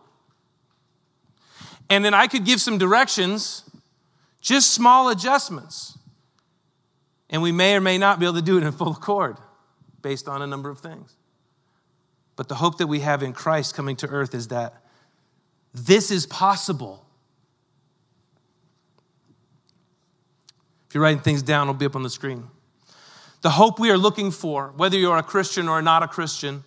And 1.90 2.06
then 2.06 2.14
I 2.14 2.28
could 2.28 2.46
give 2.46 2.62
some 2.62 2.78
directions, 2.78 3.64
just 4.42 4.72
small 4.72 5.10
adjustments. 5.10 5.98
And 7.30 7.42
we 7.42 7.52
may 7.52 7.76
or 7.76 7.82
may 7.82 7.98
not 7.98 8.20
be 8.20 8.26
able 8.26 8.36
to 8.36 8.42
do 8.42 8.58
it 8.58 8.64
in 8.64 8.72
full 8.72 8.92
accord 8.92 9.38
based 10.02 10.28
on 10.28 10.42
a 10.42 10.48
number 10.48 10.70
of 10.70 10.80
things. 10.80 11.16
But 12.36 12.48
the 12.48 12.56
hope 12.56 12.78
that 12.78 12.88
we 12.88 13.02
have 13.02 13.22
in 13.22 13.34
Christ 13.34 13.76
coming 13.76 13.96
to 13.98 14.08
earth 14.08 14.34
is 14.34 14.48
that 14.48 14.84
this 15.74 16.10
is 16.10 16.26
possible. 16.26 17.06
If 20.88 20.96
you're 20.96 21.04
writing 21.04 21.22
things 21.22 21.44
down, 21.44 21.68
it'll 21.68 21.74
be 21.74 21.86
up 21.86 21.96
on 21.96 22.04
the 22.04 22.10
screen. 22.10 22.48
The 23.42 23.52
hope 23.52 23.80
we 23.80 23.92
are 23.92 23.98
looking 23.98 24.32
for, 24.32 24.74
whether 24.76 24.98
you're 24.98 25.18
a 25.18 25.24
Christian 25.24 25.70
or 25.70 25.82
not 25.82 26.02
a 26.02 26.08
Christian, 26.08 26.64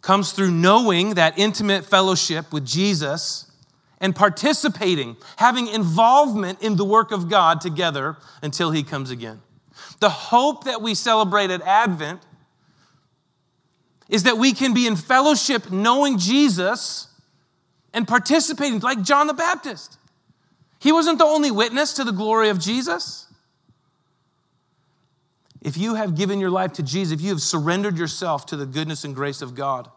comes 0.00 0.32
through 0.32 0.50
knowing 0.50 1.14
that 1.14 1.38
intimate 1.38 1.84
fellowship 1.84 2.52
with 2.52 2.64
Jesus 2.64 3.50
and 4.00 4.14
participating, 4.14 5.16
having 5.36 5.68
involvement 5.68 6.62
in 6.62 6.76
the 6.76 6.84
work 6.84 7.12
of 7.12 7.28
God 7.28 7.60
together 7.60 8.16
until 8.42 8.70
He 8.70 8.82
comes 8.82 9.10
again. 9.10 9.40
The 10.00 10.10
hope 10.10 10.64
that 10.64 10.82
we 10.82 10.94
celebrate 10.94 11.50
at 11.50 11.62
Advent 11.62 12.20
is 14.08 14.24
that 14.24 14.36
we 14.36 14.52
can 14.52 14.74
be 14.74 14.86
in 14.86 14.96
fellowship 14.96 15.70
knowing 15.70 16.18
Jesus 16.18 17.08
and 17.92 18.06
participating 18.06 18.80
like 18.80 19.02
John 19.02 19.26
the 19.26 19.34
Baptist. 19.34 19.98
He 20.78 20.92
wasn't 20.92 21.18
the 21.18 21.24
only 21.24 21.50
witness 21.50 21.94
to 21.94 22.04
the 22.04 22.12
glory 22.12 22.50
of 22.50 22.60
Jesus. 22.60 23.26
If 25.62 25.78
you 25.78 25.94
have 25.94 26.14
given 26.14 26.40
your 26.40 26.50
life 26.50 26.74
to 26.74 26.82
Jesus, 26.82 27.14
if 27.14 27.22
you 27.22 27.30
have 27.30 27.40
surrendered 27.40 27.96
yourself 27.96 28.44
to 28.46 28.56
the 28.56 28.66
goodness 28.66 29.02
and 29.04 29.14
grace 29.14 29.40
of 29.40 29.54
God 29.54 29.90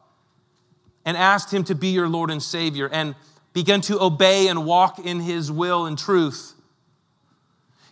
and 1.04 1.18
asked 1.18 1.54
Him 1.54 1.66
to 1.66 1.76
be 1.76 1.90
your 1.90 2.08
Lord 2.08 2.32
and 2.32 2.42
Savior 2.42 2.88
and 2.90 3.16
begin 3.58 3.82
to 3.82 4.00
obey 4.00 4.50
and 4.50 4.68
walk 4.68 5.00
in 5.00 5.20
His 5.20 5.52
will 5.52 5.88
and 5.88 5.98
truth, 5.98 6.54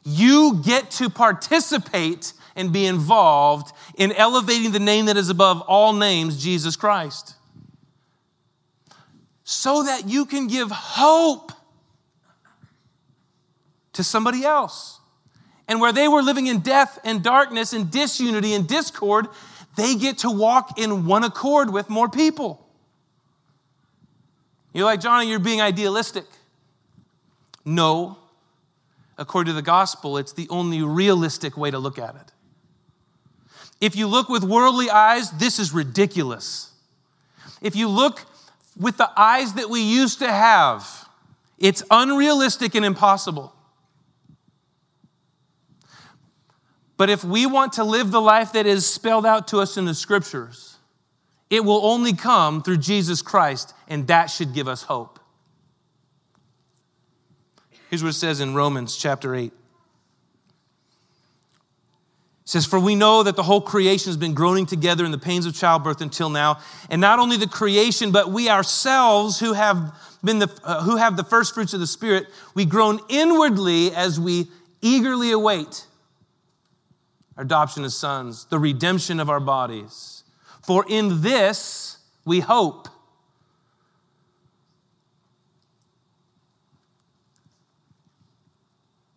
you 0.04 0.62
get 0.63 0.91
to 0.91 1.10
participate 1.10 2.34
and 2.56 2.71
be 2.71 2.86
involved 2.86 3.75
in 3.97 4.12
elevating 4.12 4.73
the 4.73 4.80
name 4.80 5.08
that 5.08 5.17
is 5.17 5.28
above 5.28 5.62
all 5.62 5.91
names, 5.91 6.39
Jesus 6.39 6.75
Christ. 6.75 7.34
So 9.43 9.82
that 9.82 10.08
you 10.08 10.28
can 10.28 10.45
give 10.45 10.69
hope 10.69 11.51
to 13.93 14.04
somebody 14.04 14.43
else. 14.43 14.99
And 15.67 15.82
where 15.82 15.91
they 15.91 16.08
were 16.08 16.21
living 16.21 16.45
in 16.45 16.60
death 16.60 16.99
and 17.04 17.23
darkness 17.23 17.73
and 17.73 17.89
disunity 17.89 18.54
and 18.54 18.67
discord, 18.67 19.30
they 19.75 19.95
get 19.95 20.19
to 20.19 20.30
walk 20.30 20.78
in 20.78 21.08
one 21.08 21.23
accord 21.23 21.73
with 21.73 21.89
more 21.89 22.08
people. 22.08 22.64
You're 24.76 24.84
like, 24.84 25.00
Johnny, 25.00 25.30
you're 25.30 25.40
being 25.40 25.62
idealistic. 25.62 26.26
No. 27.64 28.18
According 29.18 29.52
to 29.52 29.56
the 29.56 29.62
gospel, 29.62 30.18
it's 30.18 30.34
the 30.34 30.50
only 30.50 30.84
realistic 30.84 31.56
way 31.56 31.72
to 31.72 31.80
look 31.80 31.98
at 31.98 32.14
it. 32.16 32.34
If 33.80 33.96
you 33.96 34.06
look 34.08 34.28
with 34.28 34.44
worldly 34.44 34.90
eyes, 34.90 35.32
this 35.32 35.60
is 35.60 35.74
ridiculous. 35.74 36.72
If 37.62 37.78
you 37.78 37.88
look 37.88 38.26
with 38.78 38.98
the 38.98 39.10
eyes 39.16 39.54
that 39.54 39.70
we 39.70 39.80
used 39.80 40.20
to 40.20 40.30
have, 40.30 41.08
it's 41.58 41.82
unrealistic 41.90 42.76
and 42.76 42.84
impossible. 42.84 43.54
But 46.98 47.10
if 47.10 47.24
we 47.24 47.46
want 47.46 47.72
to 47.74 47.86
live 47.86 48.12
the 48.12 48.20
life 48.20 48.52
that 48.52 48.66
is 48.66 48.86
spelled 48.86 49.26
out 49.26 49.48
to 49.50 49.60
us 49.60 49.78
in 49.78 49.86
the 49.86 49.96
scriptures, 49.96 50.75
it 51.50 51.64
will 51.64 51.86
only 51.86 52.14
come 52.14 52.64
through 52.64 52.78
Jesus 52.78 53.22
Christ, 53.22 53.74
and 53.88 54.08
that 54.08 54.28
should 54.28 54.54
give 54.54 54.68
us 54.68 54.84
hope. 54.84 55.20
Here's 57.90 58.04
what 58.04 58.10
it 58.10 58.14
says 58.14 58.40
in 58.40 58.56
Romans 58.56 58.98
chapter 58.98 59.36
8. 59.36 59.46
It 59.46 59.54
says, 62.44 62.66
For 62.66 62.80
we 62.80 62.96
know 62.96 63.24
that 63.24 63.36
the 63.36 63.44
whole 63.44 63.62
creation 63.62 64.10
has 64.10 64.18
been 64.18 64.34
groaning 64.34 64.66
together 64.66 65.06
in 65.06 65.12
the 65.12 65.18
pains 65.18 65.46
of 65.46 65.56
childbirth 65.56 66.02
until 66.02 66.30
now. 66.30 66.60
And 66.90 67.00
not 67.00 67.20
only 67.20 67.38
the 67.38 67.48
creation, 67.48 68.12
but 68.12 68.32
we 68.32 68.50
ourselves 68.50 69.40
who 69.40 69.54
have 69.54 69.96
been 70.24 70.40
the, 70.40 70.52
uh, 70.64 70.84
who 70.84 70.98
have 70.98 71.18
the 71.18 71.24
first 71.24 71.54
fruits 71.54 71.74
of 71.74 71.80
the 71.80 71.88
Spirit, 71.88 72.28
we 72.54 72.66
groan 72.66 73.00
inwardly 73.10 73.94
as 73.96 74.20
we 74.20 74.48
eagerly 74.82 75.32
await 75.32 75.86
our 77.38 77.44
adoption 77.44 77.84
as 77.84 77.96
sons, 77.96 78.46
the 78.46 78.60
redemption 78.60 79.20
of 79.20 79.30
our 79.30 79.40
bodies. 79.40 80.14
For 80.65 80.86
in 80.88 81.21
this 81.21 81.97
we 82.23 82.39
hope. 82.39 82.88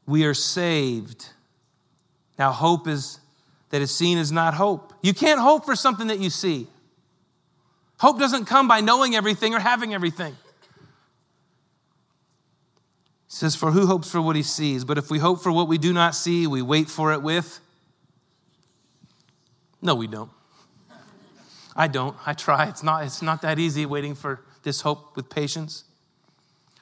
We 0.07 0.25
are 0.25 0.35
saved. 0.35 1.27
Now, 2.39 2.53
hope 2.53 2.89
is 2.89 3.21
that 3.71 3.83
is 3.83 3.95
seen 3.95 4.17
is 4.17 4.33
not 4.33 4.55
hope. 4.55 4.95
You 5.03 5.13
can't 5.13 5.41
hope 5.41 5.67
for 5.67 5.77
something 5.77 6.07
that 6.07 6.19
you 6.19 6.31
see. 6.31 6.67
Hope 7.99 8.19
doesn't 8.19 8.47
come 8.47 8.69
by 8.69 8.81
knowing 8.81 9.15
everything 9.15 9.55
or 9.55 9.59
having 9.59 9.93
everything. 9.93 10.35
He 13.27 13.35
says, 13.35 13.55
For 13.55 13.73
who 13.73 13.87
hopes 13.87 14.11
for 14.11 14.23
what 14.23 14.37
he 14.37 14.43
sees? 14.43 14.85
But 14.85 14.97
if 14.97 15.11
we 15.11 15.19
hope 15.19 15.43
for 15.43 15.53
what 15.53 15.69
we 15.69 15.77
do 15.77 15.93
not 15.93 16.15
see, 16.15 16.47
we 16.47 16.63
wait 16.63 16.89
for 16.89 17.13
it 17.13 17.23
with 17.23 17.61
no, 19.81 19.95
we 19.95 20.07
don't. 20.07 20.31
I 21.79 21.87
don't. 21.87 22.17
I 22.27 22.35
try. 22.35 22.67
It's 22.67 22.83
not, 22.83 23.05
it's 23.05 23.23
not 23.23 23.41
that 23.43 23.61
easy 23.61 23.87
waiting 23.87 24.17
for 24.17 24.41
this 24.65 24.81
hope 24.81 25.15
with 25.15 25.31
patience. 25.31 25.85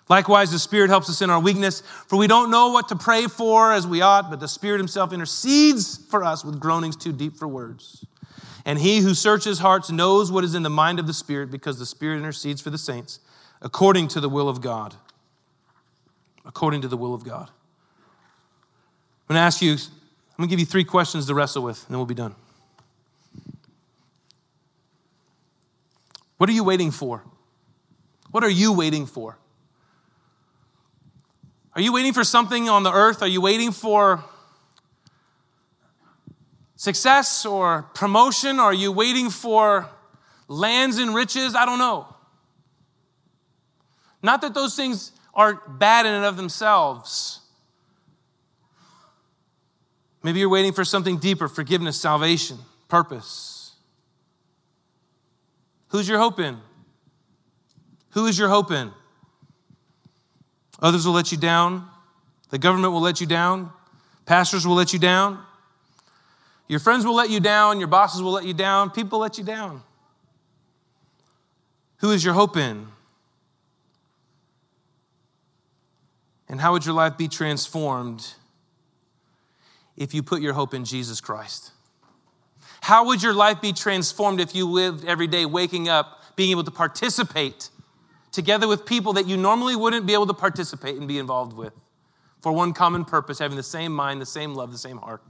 Likewise, 0.09 0.51
the 0.51 0.59
Spirit 0.59 0.89
helps 0.89 1.11
us 1.11 1.21
in 1.21 1.29
our 1.29 1.39
weakness, 1.39 1.83
for 2.07 2.17
we 2.17 2.27
don't 2.27 2.51
know 2.51 2.71
what 2.71 2.89
to 2.89 2.97
pray 2.97 3.27
for 3.27 3.73
as 3.73 3.87
we 3.87 4.01
ought, 4.01 4.31
but 4.31 4.41
the 4.41 4.49
Spirit 4.49 4.79
Himself 4.79 5.13
intercedes 5.13 5.99
for 5.99 6.25
us 6.25 6.45
with 6.45 6.59
groanings 6.59 6.97
too 6.97 7.13
deep 7.13 7.37
for 7.37 7.47
words. 7.47 8.07
And 8.65 8.79
He 8.79 9.01
who 9.01 9.15
searches 9.15 9.59
hearts 9.59 9.91
knows 9.91 10.33
what 10.33 10.45
is 10.45 10.55
in 10.55 10.63
the 10.63 10.71
mind 10.71 10.99
of 10.99 11.07
the 11.07 11.13
Spirit, 11.13 11.51
because 11.51 11.79
the 11.79 11.87
Spirit 11.87 12.17
intercedes 12.17 12.63
for 12.63 12.71
the 12.71 12.79
saints 12.79 13.21
according 13.61 14.09
to 14.09 14.21
the 14.21 14.29
will 14.31 14.49
of 14.49 14.63
God. 14.63 14.95
According 16.47 16.81
to 16.83 16.89
the 16.89 16.97
will 16.97 17.13
of 17.13 17.23
God. 17.23 17.51
I'm 19.29 19.35
going 19.35 19.39
to 19.39 19.41
ask 19.41 19.61
you, 19.61 19.73
I'm 19.73 19.79
going 20.39 20.49
to 20.49 20.53
give 20.53 20.61
you 20.61 20.67
three 20.67 20.85
questions 20.85 21.27
to 21.27 21.35
wrestle 21.35 21.65
with, 21.65 21.85
and 21.85 21.91
then 21.91 21.99
we'll 21.99 22.07
be 22.07 22.15
done. 22.15 22.35
What 26.37 26.51
are 26.51 26.53
you 26.53 26.65
waiting 26.65 26.91
for? 26.91 27.25
What 28.31 28.45
are 28.45 28.51
you 28.51 28.73
waiting 28.73 29.07
for? 29.07 29.39
Are 31.75 31.81
you 31.81 31.93
waiting 31.93 32.13
for 32.13 32.25
something 32.25 32.69
on 32.69 32.83
the 32.83 32.93
earth? 32.93 33.23
Are 33.23 33.29
you 33.29 33.41
waiting 33.41 33.71
for 33.71 34.25
success 36.77 37.45
or 37.45 37.83
promotion? 37.95 38.59
Are 38.59 38.75
you 38.75 38.93
waiting 38.93 39.31
for 39.31 39.89
lands 40.49 40.99
and 40.99 41.15
riches? 41.15 41.55
I 41.55 41.67
don't 41.67 41.79
know. 41.79 42.07
Not 44.23 44.41
that 44.43 44.55
those 44.55 44.75
things 44.75 45.13
are 45.35 45.55
bad 45.55 46.07
in 46.07 46.13
and 46.13 46.25
of 46.25 46.37
themselves. 46.37 47.41
Maybe 50.23 50.41
you're 50.41 50.49
waiting 50.49 50.73
for 50.73 50.85
something 50.85 51.19
deeper 51.19 51.47
forgiveness, 51.47 52.01
salvation, 52.01 52.59
purpose. 52.89 53.56
Who's 55.97 56.11
your 56.11 56.19
hope 56.19 56.39
in? 56.39 56.59
Who 58.11 58.27
is 58.27 58.39
your 58.39 58.51
hope 58.51 58.71
in? 58.71 58.93
Others 60.83 61.07
will 61.07 61.15
let 61.15 61.33
you 61.33 61.39
down. 61.39 61.89
The 62.51 62.59
government 62.59 62.93
will 62.93 63.01
let 63.01 63.19
you 63.19 63.27
down. 63.27 63.73
Pastors 64.27 64.67
will 64.67 64.75
let 64.75 64.93
you 64.93 64.99
down. 64.99 65.43
Your 66.69 66.81
friends 66.81 67.07
will 67.07 67.15
let 67.15 67.31
you 67.31 67.41
down. 67.41 67.79
Your 67.79 67.89
bosses 67.89 68.21
will 68.21 68.33
let 68.33 68.45
you 68.45 68.53
down. 68.53 68.91
People 68.91 69.21
let 69.21 69.39
you 69.39 69.45
down. 69.45 69.83
Who 72.01 72.11
is 72.11 72.23
your 72.23 72.35
hope 72.35 72.59
in? 72.59 72.89
And 76.47 76.61
how 76.61 76.73
would 76.73 76.85
your 76.85 76.95
life 76.95 77.17
be 77.17 77.27
transformed 77.27 78.35
if 79.97 80.13
you 80.13 80.23
put 80.23 80.43
your 80.43 80.53
hope 80.53 80.75
in 80.75 80.85
Jesus 80.85 81.23
Christ? 81.23 81.73
How 82.87 83.07
would 83.07 83.21
your 83.21 83.35
life 83.35 83.61
be 83.61 83.73
transformed 83.73 84.41
if 84.41 84.55
you 84.55 84.65
lived 84.65 85.05
every 85.05 85.27
day 85.27 85.45
waking 85.45 85.89
up, 85.89 86.23
being 86.37 86.53
able 86.53 86.63
to 86.63 86.71
participate 86.71 87.71
together 88.31 88.69
with 88.69 88.87
people 88.87 89.15
that 89.15 89.27
you 89.27 89.37
normally 89.37 89.75
wouldn't 89.75 90.07
be 90.07 90.15
able 90.15 90.29
to 90.29 90.35
participate 90.35 90.95
and 90.95 91.09
be 91.09 91.19
involved 91.19 91.53
with 91.53 91.73
for 92.43 92.53
one 92.53 92.73
common 92.73 93.05
purpose, 93.05 93.41
having 93.41 93.57
the 93.57 93.63
same 93.65 93.91
mind, 93.91 94.21
the 94.21 94.25
same 94.25 94.55
love, 94.55 94.71
the 94.71 94.79
same 94.79 94.99
heart, 94.99 95.21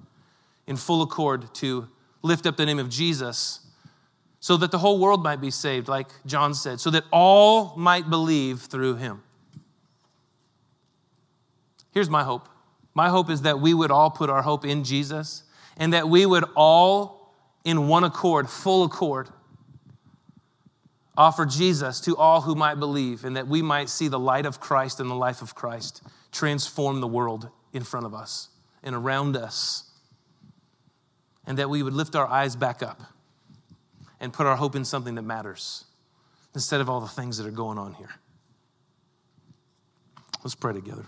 in 0.67 0.77
full 0.77 1.01
accord 1.01 1.55
to 1.55 1.89
lift 2.21 2.45
up 2.45 2.59
the 2.59 2.67
name 2.67 2.79
of 2.79 2.91
Jesus 2.91 3.61
so 4.39 4.59
that 4.59 4.71
the 4.71 4.77
whole 4.77 4.99
world 4.99 5.23
might 5.23 5.41
be 5.41 5.51
saved, 5.51 5.89
like 5.89 6.09
John 6.27 6.53
said, 6.53 6.79
so 6.79 6.91
that 6.91 7.05
all 7.11 7.75
might 7.75 8.11
believe 8.11 8.61
through 8.61 8.97
him. 8.97 9.23
Here's 11.91 12.11
my 12.11 12.23
hope. 12.23 12.51
My 12.93 13.09
hope 13.09 13.31
is 13.31 13.41
that 13.41 13.61
we 13.61 13.73
would 13.73 13.91
all 13.91 14.11
put 14.11 14.29
our 14.29 14.43
hope 14.43 14.67
in 14.67 14.85
Jesus 14.85 15.45
and 15.79 15.95
that 15.95 16.11
we 16.11 16.27
would 16.27 16.45
all 16.55 17.16
in 17.67 17.89
one 17.89 18.05
accord, 18.05 18.49
full 18.49 18.85
accord, 18.85 19.29
offer 21.17 21.45
Jesus 21.45 21.99
to 22.03 22.17
all 22.17 22.43
who 22.43 22.55
might 22.55 22.77
believe, 22.77 23.25
and 23.25 23.37
that 23.37 23.49
we 23.49 23.61
might 23.61 23.89
see 23.89 24.07
the 24.07 24.21
light 24.21 24.47
of 24.47 24.61
Christ 24.61 25.01
and 25.01 25.11
the 25.11 25.17
life 25.17 25.43
of 25.43 25.57
Christ 25.57 26.01
transform 26.31 27.01
the 27.01 27.09
world 27.09 27.51
in 27.73 27.83
front 27.83 28.07
of 28.07 28.15
us 28.15 28.51
and 28.85 28.95
around 28.95 29.37
us. 29.37 29.83
And 31.45 31.59
that 31.59 31.69
we 31.69 31.83
would 31.83 31.93
lift 31.93 32.15
our 32.15 32.29
eyes 32.29 32.55
back 32.55 32.85
up 32.85 33.03
and 34.21 34.33
put 34.33 34.47
our 34.47 34.57
hope 34.57 34.77
in 34.77 34.85
something 34.85 35.17
that 35.17 35.23
matters 35.23 35.87
instead 36.55 36.81
of 36.81 36.89
all 36.89 37.01
the 37.01 37.09
things 37.09 37.37
that 37.39 37.49
are 37.49 37.53
going 37.53 37.79
on 37.79 37.95
here. 37.95 38.15
Let's 40.45 40.55
pray 40.55 40.73
together. 40.73 41.07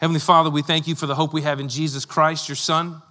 Heavenly 0.00 0.20
Father, 0.20 0.50
we 0.50 0.62
thank 0.62 0.86
you 0.86 0.94
for 0.94 1.06
the 1.06 1.16
hope 1.16 1.32
we 1.32 1.42
have 1.42 1.58
in 1.58 1.68
Jesus 1.68 2.04
Christ, 2.04 2.48
your 2.48 2.56
Son. 2.56 3.02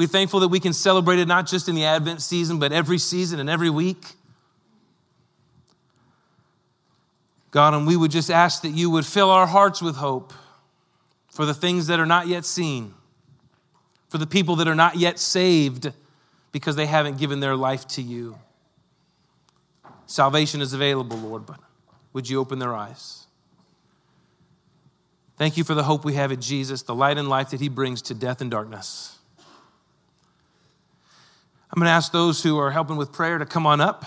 We're 0.00 0.06
thankful 0.06 0.40
that 0.40 0.48
we 0.48 0.60
can 0.60 0.72
celebrate 0.72 1.18
it 1.18 1.28
not 1.28 1.46
just 1.46 1.68
in 1.68 1.74
the 1.74 1.84
Advent 1.84 2.22
season, 2.22 2.58
but 2.58 2.72
every 2.72 2.96
season 2.96 3.38
and 3.38 3.50
every 3.50 3.68
week. 3.68 4.02
God, 7.50 7.74
and 7.74 7.86
we 7.86 7.98
would 7.98 8.10
just 8.10 8.30
ask 8.30 8.62
that 8.62 8.70
you 8.70 8.88
would 8.88 9.04
fill 9.04 9.28
our 9.28 9.46
hearts 9.46 9.82
with 9.82 9.96
hope 9.96 10.32
for 11.28 11.44
the 11.44 11.52
things 11.52 11.88
that 11.88 12.00
are 12.00 12.06
not 12.06 12.28
yet 12.28 12.46
seen, 12.46 12.94
for 14.08 14.16
the 14.16 14.26
people 14.26 14.56
that 14.56 14.68
are 14.68 14.74
not 14.74 14.96
yet 14.96 15.18
saved 15.18 15.92
because 16.50 16.76
they 16.76 16.86
haven't 16.86 17.18
given 17.18 17.40
their 17.40 17.54
life 17.54 17.86
to 17.88 18.00
you. 18.00 18.38
Salvation 20.06 20.62
is 20.62 20.72
available, 20.72 21.18
Lord, 21.18 21.44
but 21.44 21.60
would 22.14 22.26
you 22.26 22.40
open 22.40 22.58
their 22.58 22.74
eyes? 22.74 23.26
Thank 25.36 25.58
you 25.58 25.64
for 25.64 25.74
the 25.74 25.82
hope 25.82 26.06
we 26.06 26.14
have 26.14 26.32
in 26.32 26.40
Jesus, 26.40 26.80
the 26.80 26.94
light 26.94 27.18
and 27.18 27.28
life 27.28 27.50
that 27.50 27.60
he 27.60 27.68
brings 27.68 28.00
to 28.00 28.14
death 28.14 28.40
and 28.40 28.50
darkness. 28.50 29.18
I'm 31.72 31.78
going 31.78 31.86
to 31.86 31.92
ask 31.92 32.10
those 32.10 32.42
who 32.42 32.58
are 32.58 32.72
helping 32.72 32.96
with 32.96 33.12
prayer 33.12 33.38
to 33.38 33.46
come 33.46 33.64
on 33.64 33.80
up. 33.80 34.04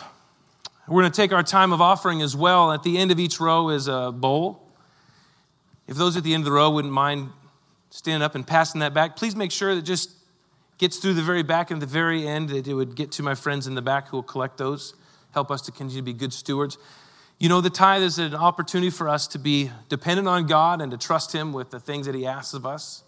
We're 0.85 1.01
going 1.01 1.11
to 1.13 1.15
take 1.15 1.31
our 1.31 1.43
time 1.43 1.71
of 1.71 1.79
offering 1.79 2.21
as 2.21 2.35
well. 2.35 2.73
At 2.73 2.83
the 2.83 2.97
end 2.97 3.09
of 3.09 3.21
each 3.21 3.39
row 3.39 3.69
is 3.69 3.87
a 3.87 4.11
bowl. 4.11 4.67
If 5.87 5.95
those 5.95 6.17
at 6.17 6.25
the 6.25 6.33
end 6.33 6.41
of 6.41 6.45
the 6.45 6.51
row 6.51 6.69
wouldn't 6.71 6.93
mind 6.93 7.29
standing 7.89 8.21
up 8.21 8.35
and 8.35 8.45
passing 8.45 8.79
that 8.81 8.93
back, 8.93 9.15
please 9.15 9.33
make 9.33 9.49
sure 9.49 9.75
that 9.75 9.83
just 9.83 10.11
gets 10.77 10.97
through 10.97 11.13
the 11.13 11.21
very 11.21 11.41
back 11.41 11.71
and 11.71 11.81
the 11.81 11.85
very 11.85 12.27
end, 12.27 12.49
that 12.49 12.67
it 12.67 12.73
would 12.73 12.95
get 12.95 13.13
to 13.13 13.23
my 13.23 13.33
friends 13.33 13.65
in 13.65 13.75
the 13.75 13.81
back 13.81 14.09
who 14.09 14.17
will 14.17 14.23
collect 14.23 14.57
those, 14.57 14.93
help 15.33 15.49
us 15.49 15.61
to 15.61 15.71
continue 15.71 16.01
to 16.01 16.05
be 16.05 16.11
good 16.11 16.33
stewards. 16.33 16.77
You 17.39 17.47
know, 17.47 17.61
the 17.61 17.69
tithe 17.69 18.03
is 18.03 18.19
an 18.19 18.35
opportunity 18.35 18.89
for 18.89 19.07
us 19.07 19.25
to 19.27 19.39
be 19.39 19.71
dependent 19.87 20.27
on 20.27 20.47
God 20.47 20.81
and 20.81 20.91
to 20.91 20.97
trust 20.97 21.33
Him 21.33 21.53
with 21.53 21.71
the 21.71 21.79
things 21.79 22.07
that 22.07 22.15
He 22.15 22.25
asks 22.25 22.53
of 22.53 22.65
us 22.65 23.02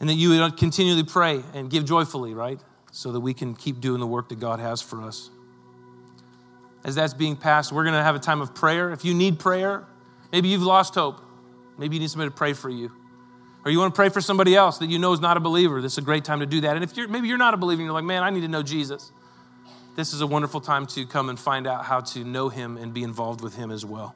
and 0.00 0.08
that 0.08 0.14
you 0.14 0.30
would 0.30 0.56
continually 0.56 1.04
pray 1.04 1.42
and 1.54 1.70
give 1.70 1.84
joyfully, 1.84 2.34
right? 2.34 2.58
So 2.90 3.12
that 3.12 3.20
we 3.20 3.34
can 3.34 3.54
keep 3.54 3.80
doing 3.80 4.00
the 4.00 4.06
work 4.06 4.30
that 4.30 4.40
God 4.40 4.58
has 4.58 4.82
for 4.82 5.02
us. 5.02 5.30
as 6.82 6.94
that's 6.94 7.12
being 7.12 7.36
passed, 7.36 7.72
we're 7.72 7.84
going 7.84 7.94
to 7.94 8.02
have 8.02 8.16
a 8.16 8.20
time 8.20 8.40
of 8.40 8.54
prayer. 8.54 8.90
If 8.90 9.04
you 9.04 9.12
need 9.12 9.38
prayer, 9.38 9.86
maybe 10.32 10.48
you've 10.48 10.62
lost 10.62 10.94
hope. 10.94 11.20
Maybe 11.76 11.96
you 11.96 12.00
need 12.00 12.10
somebody 12.10 12.30
to 12.30 12.36
pray 12.36 12.54
for 12.54 12.70
you. 12.70 12.90
Or 13.64 13.70
you 13.70 13.78
want 13.78 13.94
to 13.94 13.96
pray 13.96 14.08
for 14.08 14.22
somebody 14.22 14.56
else 14.56 14.78
that 14.78 14.88
you 14.88 14.98
know 14.98 15.12
is 15.12 15.20
not 15.20 15.36
a 15.36 15.40
believer. 15.40 15.82
This 15.82 15.92
is 15.92 15.98
a 15.98 16.02
great 16.02 16.24
time 16.24 16.40
to 16.40 16.46
do 16.46 16.62
that. 16.62 16.76
And 16.76 16.82
if 16.82 16.96
you're 16.96 17.08
maybe 17.08 17.28
you're 17.28 17.38
not 17.38 17.52
a 17.52 17.58
believer 17.58 17.80
and 17.82 17.86
you're 17.86 17.94
like, 17.94 18.04
man, 18.04 18.22
I 18.22 18.30
need 18.30 18.40
to 18.40 18.48
know 18.48 18.62
Jesus. 18.62 19.12
This 19.96 20.14
is 20.14 20.22
a 20.22 20.26
wonderful 20.26 20.60
time 20.60 20.86
to 20.88 21.04
come 21.04 21.28
and 21.28 21.38
find 21.38 21.66
out 21.66 21.84
how 21.84 22.00
to 22.00 22.24
know 22.24 22.48
him 22.48 22.78
and 22.78 22.94
be 22.94 23.02
involved 23.02 23.42
with 23.42 23.56
him 23.56 23.70
as 23.70 23.84
well. 23.84 24.14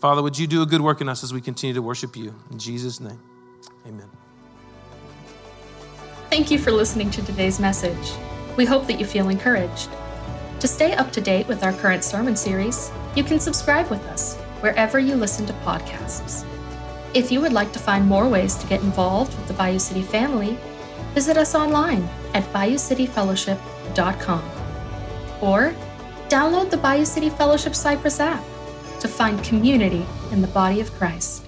Father, 0.00 0.20
would 0.20 0.36
you 0.36 0.48
do 0.48 0.62
a 0.62 0.66
good 0.66 0.80
work 0.80 1.00
in 1.00 1.08
us 1.08 1.22
as 1.22 1.32
we 1.32 1.40
continue 1.40 1.74
to 1.74 1.82
worship 1.82 2.16
you? 2.16 2.34
In 2.50 2.58
Jesus' 2.58 2.98
name, 2.98 3.20
amen. 3.86 4.21
Thank 6.32 6.50
you 6.50 6.58
for 6.58 6.72
listening 6.72 7.10
to 7.10 7.22
today's 7.22 7.60
message. 7.60 8.14
We 8.56 8.64
hope 8.64 8.86
that 8.86 8.98
you 8.98 9.04
feel 9.04 9.28
encouraged. 9.28 9.90
To 10.60 10.66
stay 10.66 10.94
up 10.94 11.12
to 11.12 11.20
date 11.20 11.46
with 11.46 11.62
our 11.62 11.74
current 11.74 12.02
sermon 12.02 12.36
series, 12.36 12.90
you 13.14 13.22
can 13.22 13.38
subscribe 13.38 13.90
with 13.90 14.02
us 14.06 14.36
wherever 14.60 14.98
you 14.98 15.14
listen 15.14 15.44
to 15.44 15.52
podcasts. 15.52 16.46
If 17.12 17.30
you 17.30 17.42
would 17.42 17.52
like 17.52 17.70
to 17.74 17.78
find 17.78 18.06
more 18.06 18.30
ways 18.30 18.54
to 18.54 18.66
get 18.66 18.80
involved 18.80 19.36
with 19.36 19.46
the 19.46 19.52
Bayou 19.52 19.78
City 19.78 20.00
family, 20.00 20.56
visit 21.12 21.36
us 21.36 21.54
online 21.54 22.08
at 22.32 22.44
bayoucityfellowship.com 22.44 24.50
or 25.42 25.74
download 26.30 26.70
the 26.70 26.78
Bayou 26.78 27.04
City 27.04 27.28
Fellowship 27.28 27.74
Cypress 27.74 28.20
app 28.20 28.42
to 29.00 29.06
find 29.06 29.44
community 29.44 30.06
in 30.30 30.40
the 30.40 30.48
body 30.48 30.80
of 30.80 30.90
Christ. 30.94 31.41